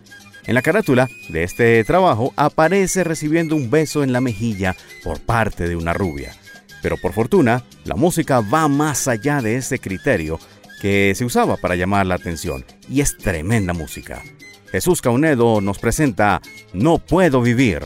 En 0.46 0.54
la 0.54 0.62
carátula 0.62 1.08
de 1.28 1.42
este 1.42 1.82
trabajo 1.84 2.32
aparece 2.36 3.02
recibiendo 3.02 3.56
un 3.56 3.68
beso 3.68 4.04
en 4.04 4.12
la 4.12 4.20
mejilla 4.20 4.76
por 5.02 5.20
parte 5.20 5.68
de 5.68 5.76
una 5.76 5.92
rubia. 5.92 6.34
Pero 6.82 6.96
por 6.96 7.12
fortuna, 7.12 7.64
la 7.84 7.96
música 7.96 8.40
va 8.40 8.68
más 8.68 9.08
allá 9.08 9.42
de 9.42 9.56
ese 9.56 9.80
criterio 9.80 10.38
que 10.80 11.14
se 11.16 11.24
usaba 11.24 11.56
para 11.56 11.74
llamar 11.74 12.06
la 12.06 12.14
atención, 12.14 12.64
y 12.88 13.00
es 13.00 13.16
tremenda 13.16 13.72
música. 13.72 14.22
Jesús 14.70 15.00
Caunedo 15.00 15.60
nos 15.60 15.78
presenta 15.78 16.40
No 16.72 16.98
puedo 16.98 17.40
vivir. 17.40 17.80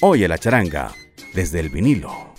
Oye 0.00 0.28
la 0.28 0.38
charanga 0.38 0.92
desde 1.34 1.60
el 1.60 1.70
vinilo. 1.70 2.34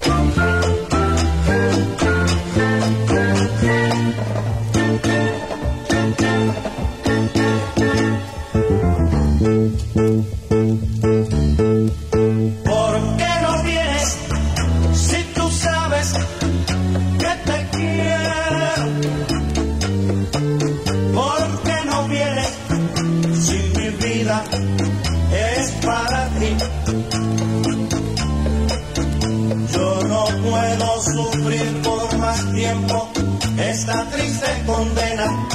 Esta 33.57 34.09
triste 34.11 34.47
condena. 34.65 35.47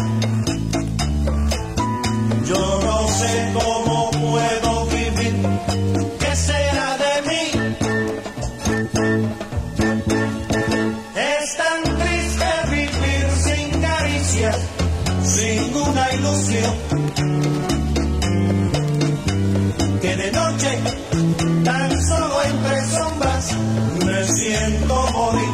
Yo 2.47 2.81
no 2.83 3.09
sé 3.09 3.53
cómo 3.55 4.11
puedo 4.11 4.87
vivir. 4.87 5.35
¿Qué 6.21 6.37
será 6.37 6.99
de 7.05 7.15
mí? 7.29 7.45
Es 11.17 11.57
tan 11.57 11.83
triste 12.01 12.49
vivir 12.71 13.27
sin 13.47 13.81
caricias, 13.81 14.57
sin 15.25 15.77
una 15.77 16.13
ilusión. 16.15 16.75
Que 20.03 20.17
de 20.17 20.33
noche, 20.33 20.79
tan 21.65 21.91
solo 22.09 22.43
entre 22.43 22.87
sombras, 22.91 23.57
me 24.05 24.25
siento 24.25 25.07
morir. 25.13 25.54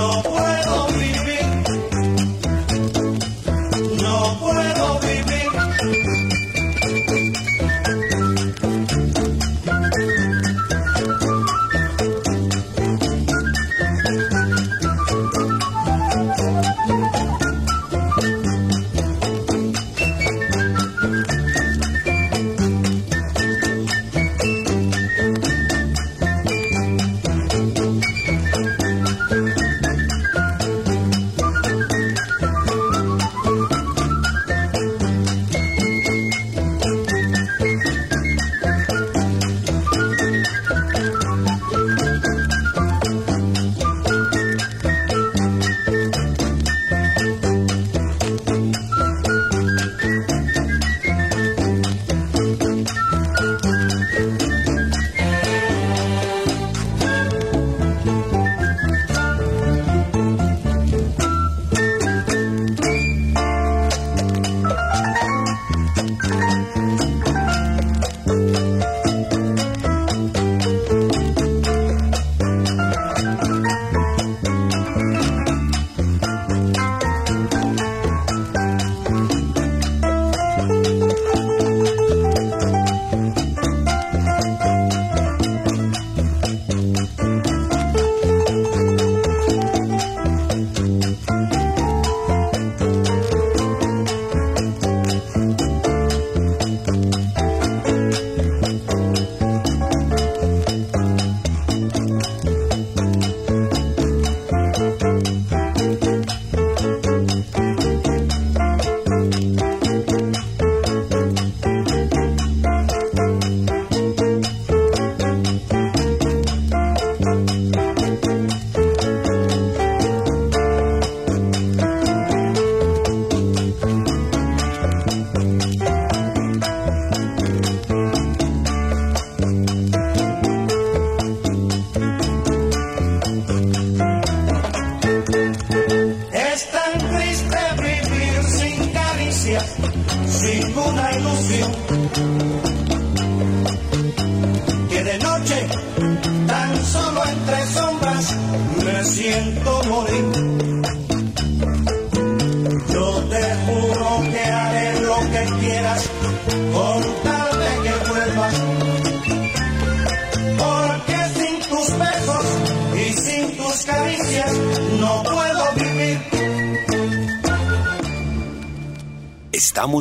No 0.00 0.29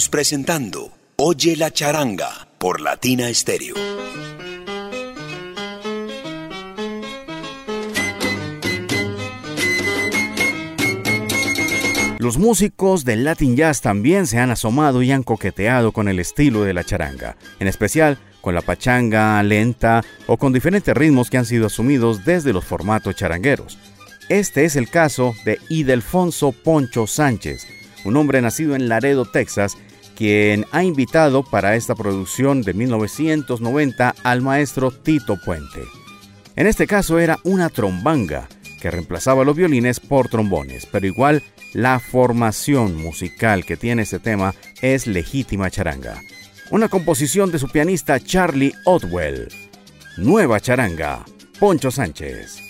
Presentando 0.10 0.92
Oye 1.18 1.56
la 1.56 1.70
charanga 1.72 2.48
por 2.58 2.82
Latina 2.82 3.32
Stereo. 3.32 3.76
Los 12.18 12.40
músicos 12.40 13.06
del 13.06 13.24
Latin 13.24 13.56
Jazz 13.56 13.82
también 13.82 14.26
se 14.26 14.40
han 14.40 14.50
asomado 14.50 15.04
y 15.04 15.12
han 15.12 15.22
coqueteado 15.22 15.92
con 15.92 16.08
el 16.08 16.20
estilo 16.20 16.64
de 16.64 16.74
la 16.74 16.84
charanga, 16.84 17.38
en 17.60 17.68
especial 17.68 18.18
con 18.42 18.56
la 18.56 18.62
pachanga 18.62 19.44
lenta 19.44 20.04
o 20.26 20.38
con 20.38 20.54
diferentes 20.54 20.96
ritmos 20.96 21.30
que 21.30 21.38
han 21.38 21.46
sido 21.46 21.68
asumidos 21.68 22.26
desde 22.26 22.52
los 22.52 22.66
formatos 22.66 23.16
charangueros. 23.16 23.78
Este 24.28 24.66
es 24.66 24.76
el 24.76 24.90
caso 24.90 25.36
de 25.46 25.60
Idelfonso 25.70 26.52
Poncho 26.52 27.06
Sánchez, 27.06 27.68
un 28.06 28.18
hombre 28.18 28.42
nacido 28.42 28.76
en 28.76 28.90
Laredo, 28.90 29.26
Texas, 29.26 29.78
quien 30.20 30.66
ha 30.74 30.84
invitado 30.84 31.44
para 31.44 31.78
esta 31.78 31.96
producción 31.96 32.62
de 32.62 32.74
1990 32.74 34.16
al 34.22 34.42
maestro 34.42 34.92
Tito 34.92 35.40
Puente. 35.46 35.80
En 36.58 36.68
este 36.68 36.88
caso 36.88 37.20
era 37.20 37.40
una 37.46 37.70
trombanga 37.70 38.50
que 38.82 38.92
reemplazaba 38.92 39.46
los 39.46 39.56
violines 39.56 40.02
por 40.02 40.28
trombones, 40.28 40.86
pero 40.86 41.08
igual 41.08 41.42
la 41.74 42.02
formación 42.02 42.98
musical 42.98 43.64
que 43.64 43.78
tiene 43.78 44.02
este 44.02 44.20
tema 44.20 44.54
es 44.82 45.08
legítima 45.08 45.72
charanga. 45.72 46.22
Una 46.70 46.90
composición 46.90 47.50
de 47.50 47.60
su 47.60 47.70
pianista 47.70 48.20
Charlie 48.20 48.74
Otwell. 48.84 49.48
Nueva 50.18 50.60
charanga, 50.60 51.24
Poncho 51.62 51.92
Sánchez. 51.92 52.69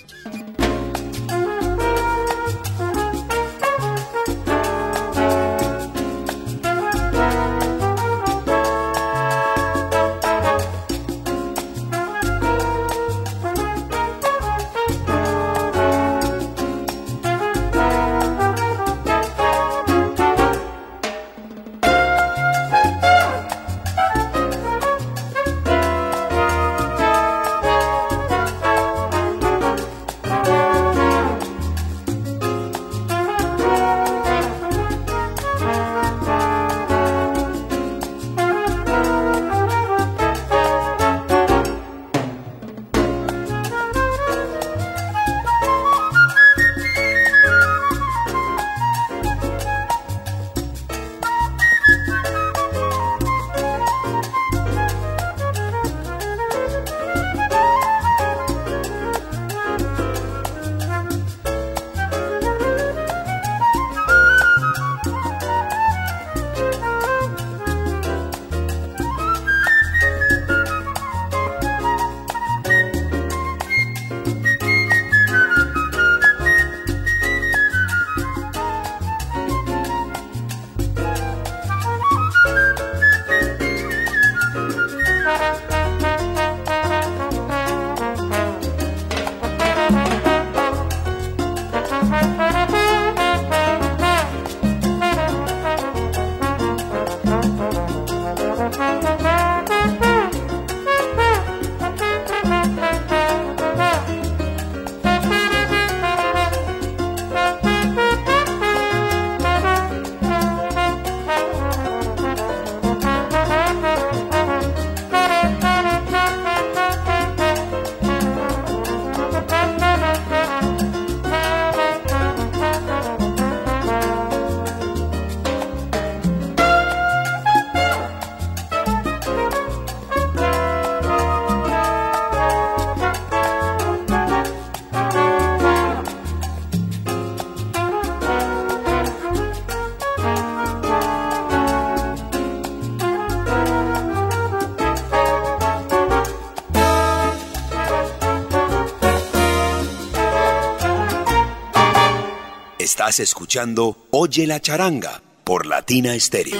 Estás 153.09 153.21
escuchando 153.21 153.97
Oye 154.11 154.45
la 154.45 154.59
charanga 154.59 155.23
por 155.43 155.65
Latina 155.65 156.13
Stereo. 156.19 156.59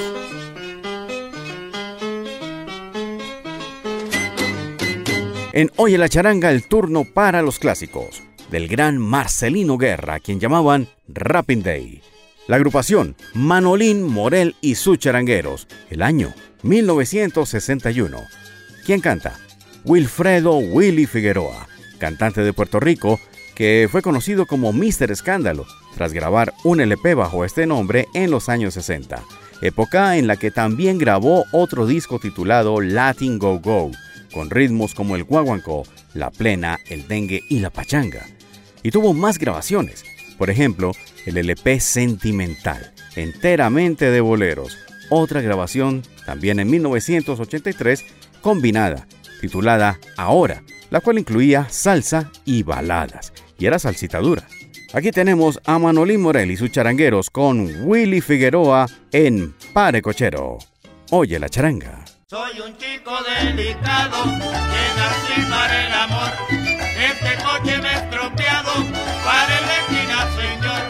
En 5.54 5.70
Oye 5.76 6.00
la 6.00 6.10
charanga 6.10 6.50
el 6.50 6.68
turno 6.68 7.06
para 7.06 7.44
los 7.44 7.60
clásicos 7.60 8.24
del 8.50 8.68
gran 8.68 8.98
Marcelino 8.98 9.78
Guerra, 9.78 10.20
quien 10.20 10.40
llamaban 10.40 10.88
Rapping 11.08 11.62
Day. 11.62 12.02
La 12.48 12.56
agrupación 12.56 13.16
Manolín 13.36 14.02
Morel 14.02 14.56
y 14.60 14.74
sus 14.74 14.98
charangueros, 14.98 15.68
el 15.92 16.02
año 16.02 16.34
1961. 16.64 18.24
¿Quién 18.88 19.02
canta? 19.02 19.38
Wilfredo 19.86 20.58
Willy 20.58 21.06
Figueroa, 21.06 21.68
cantante 22.00 22.42
de 22.42 22.54
Puerto 22.54 22.80
Rico, 22.80 23.20
que 23.54 23.88
fue 23.92 24.02
conocido 24.02 24.48
como 24.48 24.74
Mr. 24.74 25.12
Escándalo 25.12 25.68
tras 25.96 26.14
grabar 26.14 26.54
un 26.64 26.82
LP 26.82 27.16
bajo 27.16 27.46
este 27.46 27.66
nombre 27.66 28.08
en 28.14 28.32
los 28.32 28.50
años 28.50 28.74
60, 28.74 29.22
época 29.62 30.18
en 30.18 30.28
la 30.28 30.38
que 30.38 30.52
también 30.52 30.98
grabó 30.98 31.46
otro 31.52 31.86
disco 31.86 32.20
titulado 32.20 32.82
Latin 32.82 33.40
Go 33.40 33.60
Go, 33.60 33.92
con 34.34 34.50
ritmos 34.50 34.94
como 34.94 35.16
el 35.16 35.24
guaguancó, 35.24 35.84
la 36.14 36.32
plena, 36.32 36.80
el 36.90 37.08
dengue 37.08 37.42
y 37.50 37.60
la 37.60 37.70
pachanga. 37.70 38.26
Y 38.84 38.92
tuvo 38.92 39.14
más 39.14 39.38
grabaciones, 39.38 40.06
por 40.38 40.50
ejemplo, 40.50 40.92
el 41.26 41.38
LP 41.38 41.80
Sentimental, 41.80 42.94
enteramente 43.16 44.10
de 44.10 44.22
boleros, 44.22 44.78
otra 45.10 45.42
grabación 45.42 46.04
también 46.26 46.60
en 46.60 46.70
1983 46.70 48.06
combinada, 48.42 49.08
titulada 49.42 50.00
Ahora, 50.18 50.64
la 50.92 51.02
cual 51.02 51.20
incluía 51.20 51.68
salsa 51.70 52.32
y 52.46 52.64
baladas, 52.64 53.34
y 53.58 53.66
era 53.66 53.80
salsitadura. 53.80 54.48
Aquí 54.92 55.12
tenemos 55.12 55.60
a 55.66 55.78
Manolín 55.78 56.22
Morel 56.22 56.50
y 56.50 56.58
sus 56.58 56.72
charangueros 56.72 57.30
con 57.30 57.70
Willy 57.88 58.22
Figueroa 58.22 58.88
en 59.12 59.54
Pare 59.72 60.02
Cochero. 60.02 60.58
Oye 61.12 61.38
la 61.38 61.48
charanga. 61.48 62.04
Soy 62.28 62.60
un 62.60 62.76
chico 62.76 63.12
delicado 63.24 64.24
que 64.24 64.84
nací 64.98 65.42
para 65.48 65.86
el 65.86 65.94
amor. 65.94 66.32
Este 66.50 67.44
coche 67.44 67.78
me 67.78 67.88
ha 67.88 68.04
estropeado 68.04 68.72
para 69.24 69.62
la 69.62 69.76
esquina, 69.78 70.28
señor. 70.36 70.82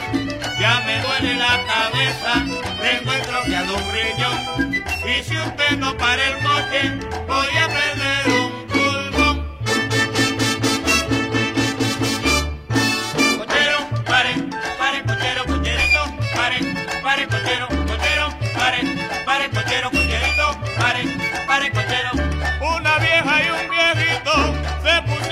Ya 0.59 0.81
me 0.85 1.01
duele 1.01 1.35
la 1.35 1.59
cabeza, 1.67 2.45
tengo 2.81 3.11
estropeado 3.11 3.75
un 3.75 3.83
riñón. 3.91 4.83
Y 5.03 5.23
si 5.23 5.37
usted 5.37 5.77
no 5.77 5.97
para 5.97 6.25
el 6.25 6.35
coche, 6.35 7.07
voy 7.27 7.57
a 7.57 7.67
perder 7.67 8.38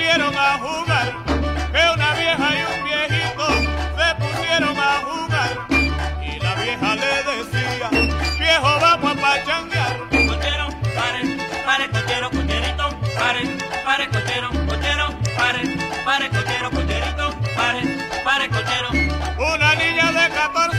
pusieron 0.08 0.34
a 0.38 0.58
jugar. 0.58 1.12
Que 1.72 1.90
una 1.94 2.14
vieja 2.14 2.48
y 2.56 2.62
un 2.72 2.84
viejito 2.84 3.46
se 3.98 4.14
pusieron 4.14 4.76
a 4.78 5.02
jugar. 5.04 5.50
Y 6.22 6.40
la 6.40 6.54
vieja 6.54 6.94
le 6.94 7.12
decía, 7.28 7.90
viejo, 8.38 8.78
vamos 8.80 9.12
a 9.12 9.20
pachanguear. 9.20 9.98
Cochero, 10.08 10.68
pare, 10.96 11.36
pare, 11.66 11.90
cochero, 11.90 12.30
cocherito, 12.30 12.88
pare, 13.18 13.42
pare, 13.84 14.08
cochero, 14.08 14.50
cochero, 14.66 15.06
pare, 15.36 15.62
pare, 16.04 16.30
cochero, 16.30 16.70
cocherito, 16.70 17.34
pare, 17.54 17.82
pare, 18.24 18.48
cochero. 18.48 18.88
Una 19.38 19.74
niña 19.74 20.12
de 20.12 20.34
14 20.34 20.77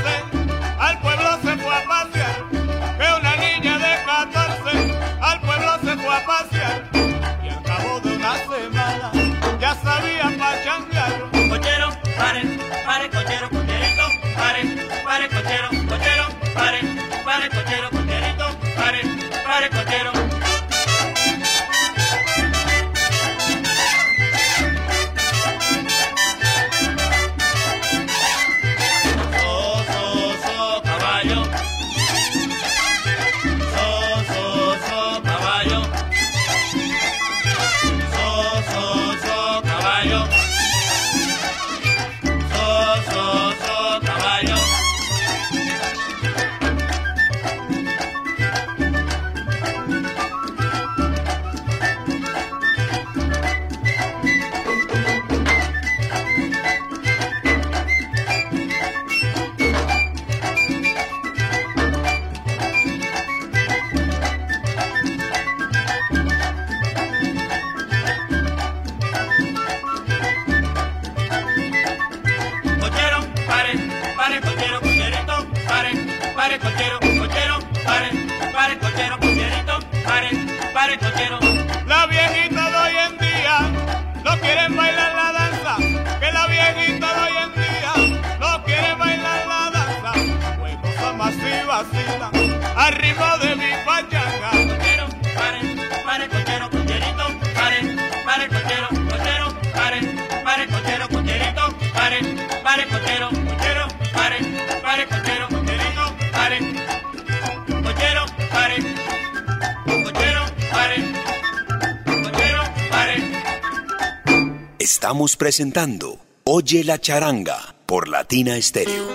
Estamos 115.19 115.35
presentando 115.35 116.17
Oye 116.45 116.81
la 116.85 116.97
charanga 116.97 117.75
por 117.85 118.07
Latina 118.07 118.55
Stereo. 118.61 119.05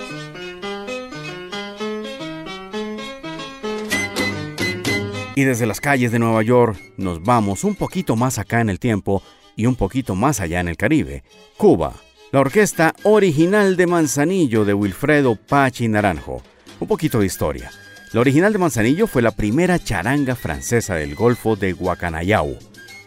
Y 5.35 5.45
desde 5.45 5.65
las 5.65 5.81
calles 5.81 6.13
de 6.13 6.19
Nueva 6.19 6.43
York 6.43 6.79
nos 6.99 7.23
vamos 7.23 7.65
un 7.65 7.75
poquito 7.75 8.17
más 8.17 8.39
acá 8.39 8.61
en 8.61 8.69
el 8.69 8.79
tiempo 8.79 9.23
y 9.57 9.65
un 9.65 9.77
poquito 9.77 10.15
más 10.15 10.41
allá 10.41 10.61
en 10.61 10.69
el 10.69 10.77
Caribe, 10.77 11.25
Cuba. 11.57 11.95
La 12.33 12.41
orquesta 12.41 12.95
original 13.05 13.79
de 13.79 13.87
Manzanillo 13.87 14.67
de 14.67 14.75
Wilfredo 14.75 15.37
Pachi 15.37 15.89
Naranjo. 15.89 16.43
Un 16.81 16.87
poquito 16.87 17.21
de 17.21 17.25
historia. 17.25 17.71
La 18.13 18.21
original 18.21 18.53
de 18.53 18.59
Manzanillo 18.59 19.07
fue 19.07 19.23
la 19.23 19.31
primera 19.31 19.79
charanga 19.79 20.37
francesa 20.37 20.97
del 20.97 21.15
Golfo 21.15 21.57
de 21.57 21.73
Guacanayao, 21.73 22.59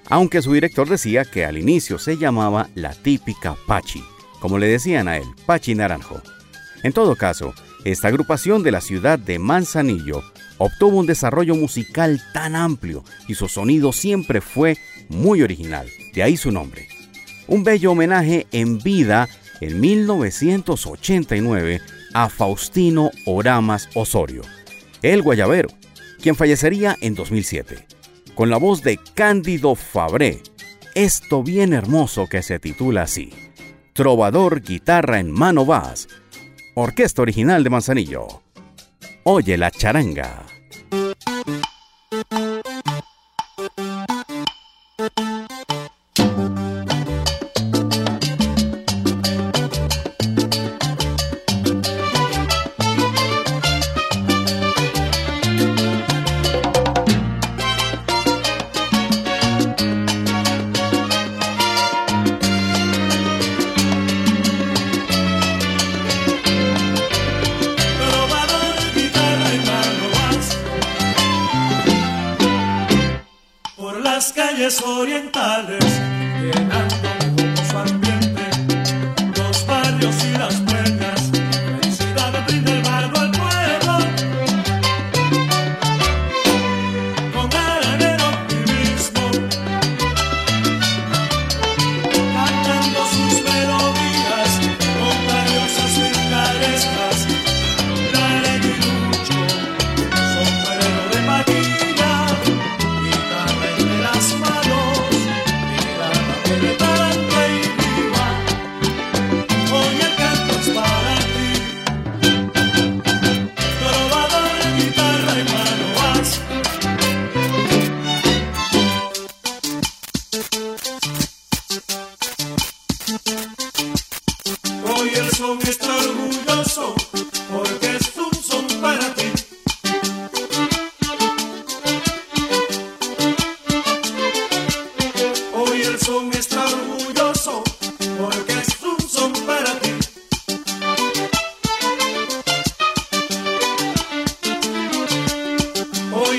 aunque 0.10 0.42
su 0.42 0.54
director 0.54 0.88
decía 0.88 1.26
que 1.26 1.46
al 1.46 1.58
inicio 1.58 2.00
se 2.00 2.18
llamaba 2.18 2.70
la 2.76 2.94
típica 2.94 3.56
Pachi, 3.68 4.04
como 4.40 4.58
le 4.58 4.68
decían 4.68 5.08
a 5.08 5.18
él, 5.18 5.26
Pachi 5.46 5.76
Naranjo. 5.76 6.22
En 6.84 6.94
todo 6.94 7.16
caso, 7.16 7.54
esta 7.84 8.08
agrupación 8.08 8.64
de 8.64 8.72
la 8.72 8.82
ciudad 8.82 9.20
de 9.20 9.40
Manzanillo 9.40 10.24
obtuvo 10.58 10.98
un 10.98 11.06
desarrollo 11.06 11.56
musical 11.56 12.22
tan 12.34 12.56
amplio 12.56 13.04
y 13.28 13.36
su 13.36 13.48
sonido 13.48 13.94
siempre 13.94 14.42
fue 14.42 14.78
muy 15.10 15.42
original, 15.42 15.88
de 16.14 16.24
ahí 16.24 16.38
su 16.38 16.52
nombre. 16.52 16.88
Un 17.48 17.64
bello 17.64 17.92
homenaje 17.92 18.48
en 18.52 18.80
vida 18.80 19.28
en 19.62 19.80
1989 19.80 21.82
a 22.14 22.30
Faustino 22.30 23.12
Oramas 23.26 23.90
Osorio, 23.94 24.42
el 25.02 25.22
guayabero, 25.22 25.70
quien 26.22 26.36
fallecería 26.36 26.98
en 27.02 27.16
2007, 27.16 27.86
con 28.38 28.52
la 28.52 28.58
voz 28.58 28.84
de 28.84 29.00
Cándido 29.16 29.74
Fabré, 29.74 30.44
esto 30.94 31.42
bien 31.42 31.74
hermoso 31.74 32.28
que 32.28 32.44
se 32.44 32.60
titula 32.60 33.02
así, 33.02 33.34
Trovador 33.94 34.62
Guitarra 34.62 35.20
en 35.20 35.32
Mano 35.32 35.66
Vas, 35.66 36.08
Orquesta 36.76 37.24
original 37.24 37.64
de 37.64 37.72
Manzanillo. 37.72 38.28
Oye 39.24 39.58
la 39.58 39.72
charanga. 39.72 40.46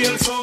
Hoy 0.09 0.15
el 0.15 0.38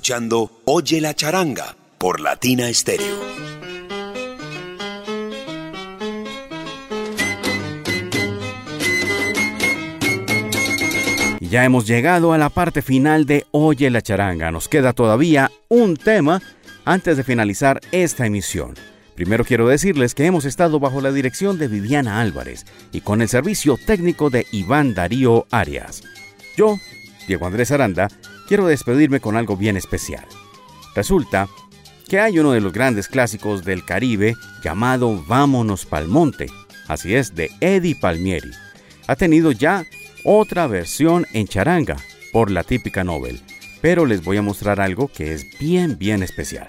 escuchando 0.00 0.50
Oye 0.64 0.98
la 0.98 1.12
charanga 1.12 1.76
por 1.98 2.20
Latina 2.20 2.72
Stereo. 2.72 3.20
Y 11.38 11.48
ya 11.48 11.66
hemos 11.66 11.86
llegado 11.86 12.32
a 12.32 12.38
la 12.38 12.48
parte 12.48 12.80
final 12.80 13.26
de 13.26 13.44
Oye 13.50 13.90
la 13.90 14.00
charanga. 14.00 14.50
Nos 14.50 14.70
queda 14.70 14.94
todavía 14.94 15.50
un 15.68 15.98
tema 15.98 16.40
antes 16.86 17.18
de 17.18 17.22
finalizar 17.24 17.82
esta 17.92 18.24
emisión. 18.24 18.76
Primero 19.16 19.44
quiero 19.44 19.68
decirles 19.68 20.14
que 20.14 20.24
hemos 20.24 20.46
estado 20.46 20.80
bajo 20.80 21.02
la 21.02 21.12
dirección 21.12 21.58
de 21.58 21.68
Viviana 21.68 22.22
Álvarez 22.22 22.64
y 22.90 23.02
con 23.02 23.20
el 23.20 23.28
servicio 23.28 23.76
técnico 23.76 24.30
de 24.30 24.46
Iván 24.50 24.94
Darío 24.94 25.46
Arias. 25.50 26.02
Yo, 26.56 26.78
Diego 27.28 27.46
Andrés 27.46 27.70
Aranda, 27.70 28.08
quiero 28.50 28.66
despedirme 28.66 29.20
con 29.20 29.36
algo 29.36 29.56
bien 29.56 29.76
especial. 29.76 30.26
Resulta 30.96 31.48
que 32.08 32.18
hay 32.18 32.40
uno 32.40 32.50
de 32.50 32.60
los 32.60 32.72
grandes 32.72 33.06
clásicos 33.06 33.64
del 33.64 33.84
Caribe 33.84 34.34
llamado 34.64 35.24
Vámonos 35.28 35.86
pa'l 35.86 36.08
Monte, 36.08 36.48
así 36.88 37.14
es, 37.14 37.36
de 37.36 37.48
Eddie 37.60 37.94
Palmieri. 37.94 38.50
Ha 39.06 39.14
tenido 39.14 39.52
ya 39.52 39.86
otra 40.24 40.66
versión 40.66 41.28
en 41.32 41.46
charanga 41.46 41.96
por 42.32 42.50
la 42.50 42.64
típica 42.64 43.04
Nobel, 43.04 43.40
pero 43.82 44.04
les 44.04 44.24
voy 44.24 44.38
a 44.38 44.42
mostrar 44.42 44.80
algo 44.80 45.06
que 45.06 45.32
es 45.32 45.46
bien, 45.60 45.96
bien 45.96 46.24
especial. 46.24 46.66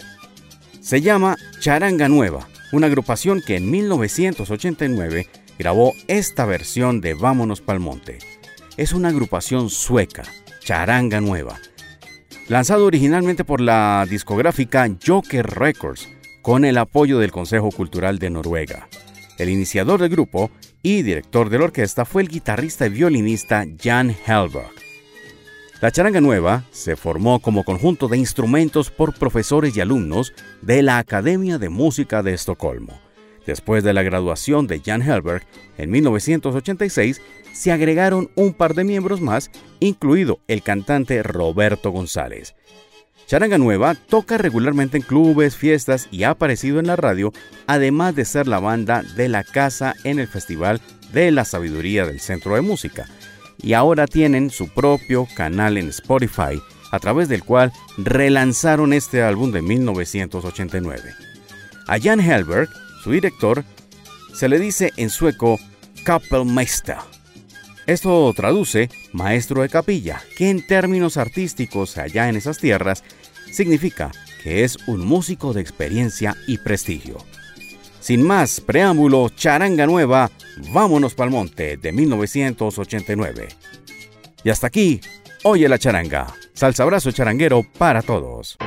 Se 0.81 1.01
llama 1.01 1.35
Charanga 1.61 2.07
Nueva, 2.07 2.47
una 2.71 2.85
agrupación 2.85 3.41
que 3.41 3.55
en 3.55 3.71
1989 3.71 5.27
grabó 5.57 5.93
esta 6.07 6.45
versión 6.45 7.01
de 7.01 7.15
Vámonos 7.15 7.59
pa'l 7.59 7.79
Monte. 7.79 8.19
Es 8.77 8.93
una 8.93 9.07
agrupación 9.07 9.71
sueca, 9.71 10.25
Charanga 10.63 11.19
Nueva, 11.21 11.59
lanzado 12.47 12.85
originalmente 12.85 13.43
por 13.43 13.61
la 13.61 14.05
discográfica 14.09 14.89
Joker 15.05 15.45
Records, 15.45 16.09
con 16.41 16.65
el 16.65 16.77
apoyo 16.77 17.19
del 17.19 17.31
Consejo 17.31 17.69
Cultural 17.71 18.19
de 18.19 18.29
Noruega. 18.29 18.87
El 19.37 19.49
iniciador 19.49 20.01
del 20.01 20.09
grupo 20.09 20.51
y 20.83 21.01
director 21.03 21.49
de 21.49 21.59
la 21.59 21.65
orquesta 21.65 22.05
fue 22.05 22.21
el 22.23 22.27
guitarrista 22.27 22.87
y 22.87 22.89
violinista 22.89 23.65
Jan 23.81 24.15
Helberg. 24.25 24.71
La 25.81 25.91
charanga 25.91 26.21
nueva 26.21 26.63
se 26.71 26.95
formó 26.95 27.39
como 27.39 27.63
conjunto 27.63 28.07
de 28.07 28.17
instrumentos 28.17 28.91
por 28.91 29.15
profesores 29.15 29.75
y 29.75 29.81
alumnos 29.81 30.33
de 30.61 30.83
la 30.83 30.99
Academia 30.99 31.57
de 31.57 31.69
Música 31.69 32.21
de 32.21 32.33
Estocolmo. 32.33 33.10
Después 33.45 33.83
de 33.83 33.93
la 33.93 34.03
graduación 34.03 34.67
de 34.67 34.81
Jan 34.83 35.01
Helberg 35.01 35.43
en 35.77 35.89
1986, 35.89 37.21
se 37.53 37.71
agregaron 37.71 38.29
un 38.35 38.53
par 38.53 38.75
de 38.75 38.83
miembros 38.83 39.21
más, 39.21 39.51
incluido 39.79 40.39
el 40.47 40.61
cantante 40.61 41.21
Roberto 41.23 41.91
González. 41.91 42.55
Charanga 43.27 43.57
Nueva 43.57 43.95
toca 43.95 44.37
regularmente 44.37 44.97
en 44.97 45.03
clubes, 45.03 45.55
fiestas 45.55 46.09
y 46.11 46.23
ha 46.23 46.31
aparecido 46.31 46.79
en 46.79 46.87
la 46.87 46.97
radio, 46.97 47.31
además 47.65 48.13
de 48.15 48.25
ser 48.25 48.47
la 48.47 48.59
banda 48.59 49.03
de 49.15 49.29
la 49.29 49.43
casa 49.43 49.95
en 50.03 50.19
el 50.19 50.27
Festival 50.27 50.81
de 51.13 51.31
la 51.31 51.45
Sabiduría 51.45 52.05
del 52.05 52.19
Centro 52.19 52.55
de 52.55 52.61
Música. 52.61 53.05
Y 53.61 53.73
ahora 53.73 54.07
tienen 54.07 54.49
su 54.49 54.67
propio 54.67 55.27
canal 55.33 55.77
en 55.77 55.87
Spotify, 55.89 56.61
a 56.91 56.99
través 56.99 57.29
del 57.29 57.43
cual 57.43 57.71
relanzaron 57.97 58.91
este 58.91 59.21
álbum 59.21 59.51
de 59.51 59.61
1989. 59.61 61.13
A 61.87 61.99
Jan 61.99 62.19
Helberg, 62.19 62.69
su 63.01 63.11
director, 63.11 63.63
se 64.33 64.47
le 64.47 64.59
dice 64.59 64.91
en 64.97 65.09
sueco 65.09 65.59
Kapellmeister. 66.03 66.97
Esto 67.87 68.31
traduce 68.35 68.89
maestro 69.11 69.61
de 69.61 69.69
capilla, 69.69 70.21
que 70.37 70.49
en 70.49 70.65
términos 70.65 71.17
artísticos 71.17 71.97
allá 71.97 72.29
en 72.29 72.35
esas 72.35 72.59
tierras 72.59 73.03
significa 73.51 74.11
que 74.43 74.63
es 74.63 74.77
un 74.87 75.05
músico 75.05 75.53
de 75.53 75.61
experiencia 75.61 76.35
y 76.47 76.57
prestigio. 76.57 77.17
Sin 77.99 78.23
más 78.23 78.61
preámbulo, 78.61 79.29
Charanga 79.29 79.85
Nueva, 79.85 80.31
vámonos 80.71 81.13
pa'l 81.13 81.29
monte 81.29 81.77
de 81.77 81.91
1989. 81.91 83.47
Y 84.43 84.49
hasta 84.49 84.67
aquí, 84.67 84.99
oye 85.43 85.69
la 85.69 85.77
charanga. 85.77 86.33
Salsa 86.53 86.83
abrazo 86.83 87.11
charanguero 87.11 87.63
para 87.77 88.01
todos. 88.01 88.57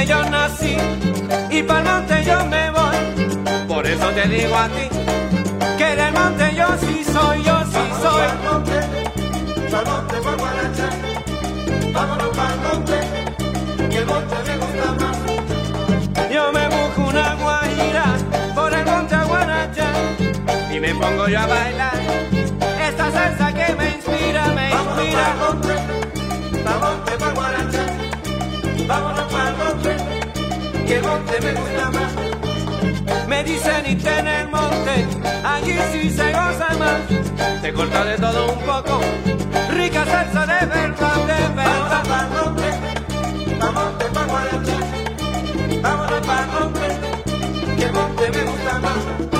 Monte 0.00 0.06
yo 0.06 0.30
nací 0.30 0.76
y 1.50 1.62
para 1.62 1.80
el 1.80 1.84
monte 1.86 2.24
yo 2.24 2.46
me 2.46 2.70
voy. 2.70 3.66
Por 3.68 3.86
eso 3.86 4.08
te 4.10 4.28
digo 4.28 4.56
a 4.56 4.68
ti 4.68 4.88
que 5.78 5.96
del 5.96 6.12
monte 6.12 6.54
yo 6.56 6.66
sí 6.80 7.04
soy, 7.04 7.42
yo 7.42 7.60
sí 7.64 7.84
soy. 8.02 8.26
Pa'l 8.26 8.38
monte, 8.44 8.80
pa'l 9.70 9.86
monte, 9.86 10.16
pa' 10.24 10.36
Guaracha. 10.36 10.88
Vámonos 11.92 12.36
pa'l 12.36 12.60
monte, 12.60 12.98
que 13.90 13.98
el 13.98 14.06
monte 14.06 14.36
me 14.46 14.56
gusta 14.58 14.92
más. 15.00 16.30
Yo 16.32 16.52
me 16.52 16.68
busco 16.68 17.02
una 17.08 17.34
guajira 17.34 18.04
por 18.54 18.72
el 18.72 18.84
monte 18.86 19.14
Aguaracha 19.14 19.88
y 20.72 20.80
me 20.80 20.94
pongo 20.94 21.28
yo 21.28 21.40
a 21.40 21.46
bailar 21.46 22.00
esta 22.88 23.10
salsa 23.10 23.52
que 23.52 23.74
me 23.74 23.90
inspira, 23.96 24.46
me 24.54 24.70
Vámonos 24.70 25.04
inspira. 25.04 25.24
pa'l 25.24 25.38
monte, 25.38 25.74
pa'l 26.64 26.80
monte, 26.80 27.12
pa' 27.18 27.39
que 30.90 30.96
el 30.96 31.02
monte 31.04 31.40
me 31.40 31.52
gusta 31.52 31.90
más. 31.92 33.28
Me 33.28 33.44
dicen 33.44 33.82
y 33.86 34.08
en 34.08 34.26
el 34.26 34.48
monte, 34.48 35.06
allí 35.44 35.78
sí 35.92 36.10
se 36.10 36.32
goza 36.32 36.68
más. 36.80 37.62
Te 37.62 37.72
corta 37.72 38.04
de 38.04 38.16
todo 38.16 38.52
un 38.52 38.60
poco, 38.60 39.00
rica 39.70 40.04
salsa 40.04 40.46
de 40.46 40.66
verdad, 40.66 41.16
de 41.30 41.48
verdad. 41.54 42.02
monte, 42.34 42.70
pa'l 43.60 43.72
monte, 43.72 44.04
pa' 44.14 44.24
Guaracha. 44.24 44.78
Vámonos 45.82 46.26
pa'l 46.26 46.46
monte, 46.54 46.88
que 47.76 47.84
el 47.84 47.92
monte 47.92 48.30
me 48.30 48.42
gusta 48.50 48.78
más. 48.80 49.39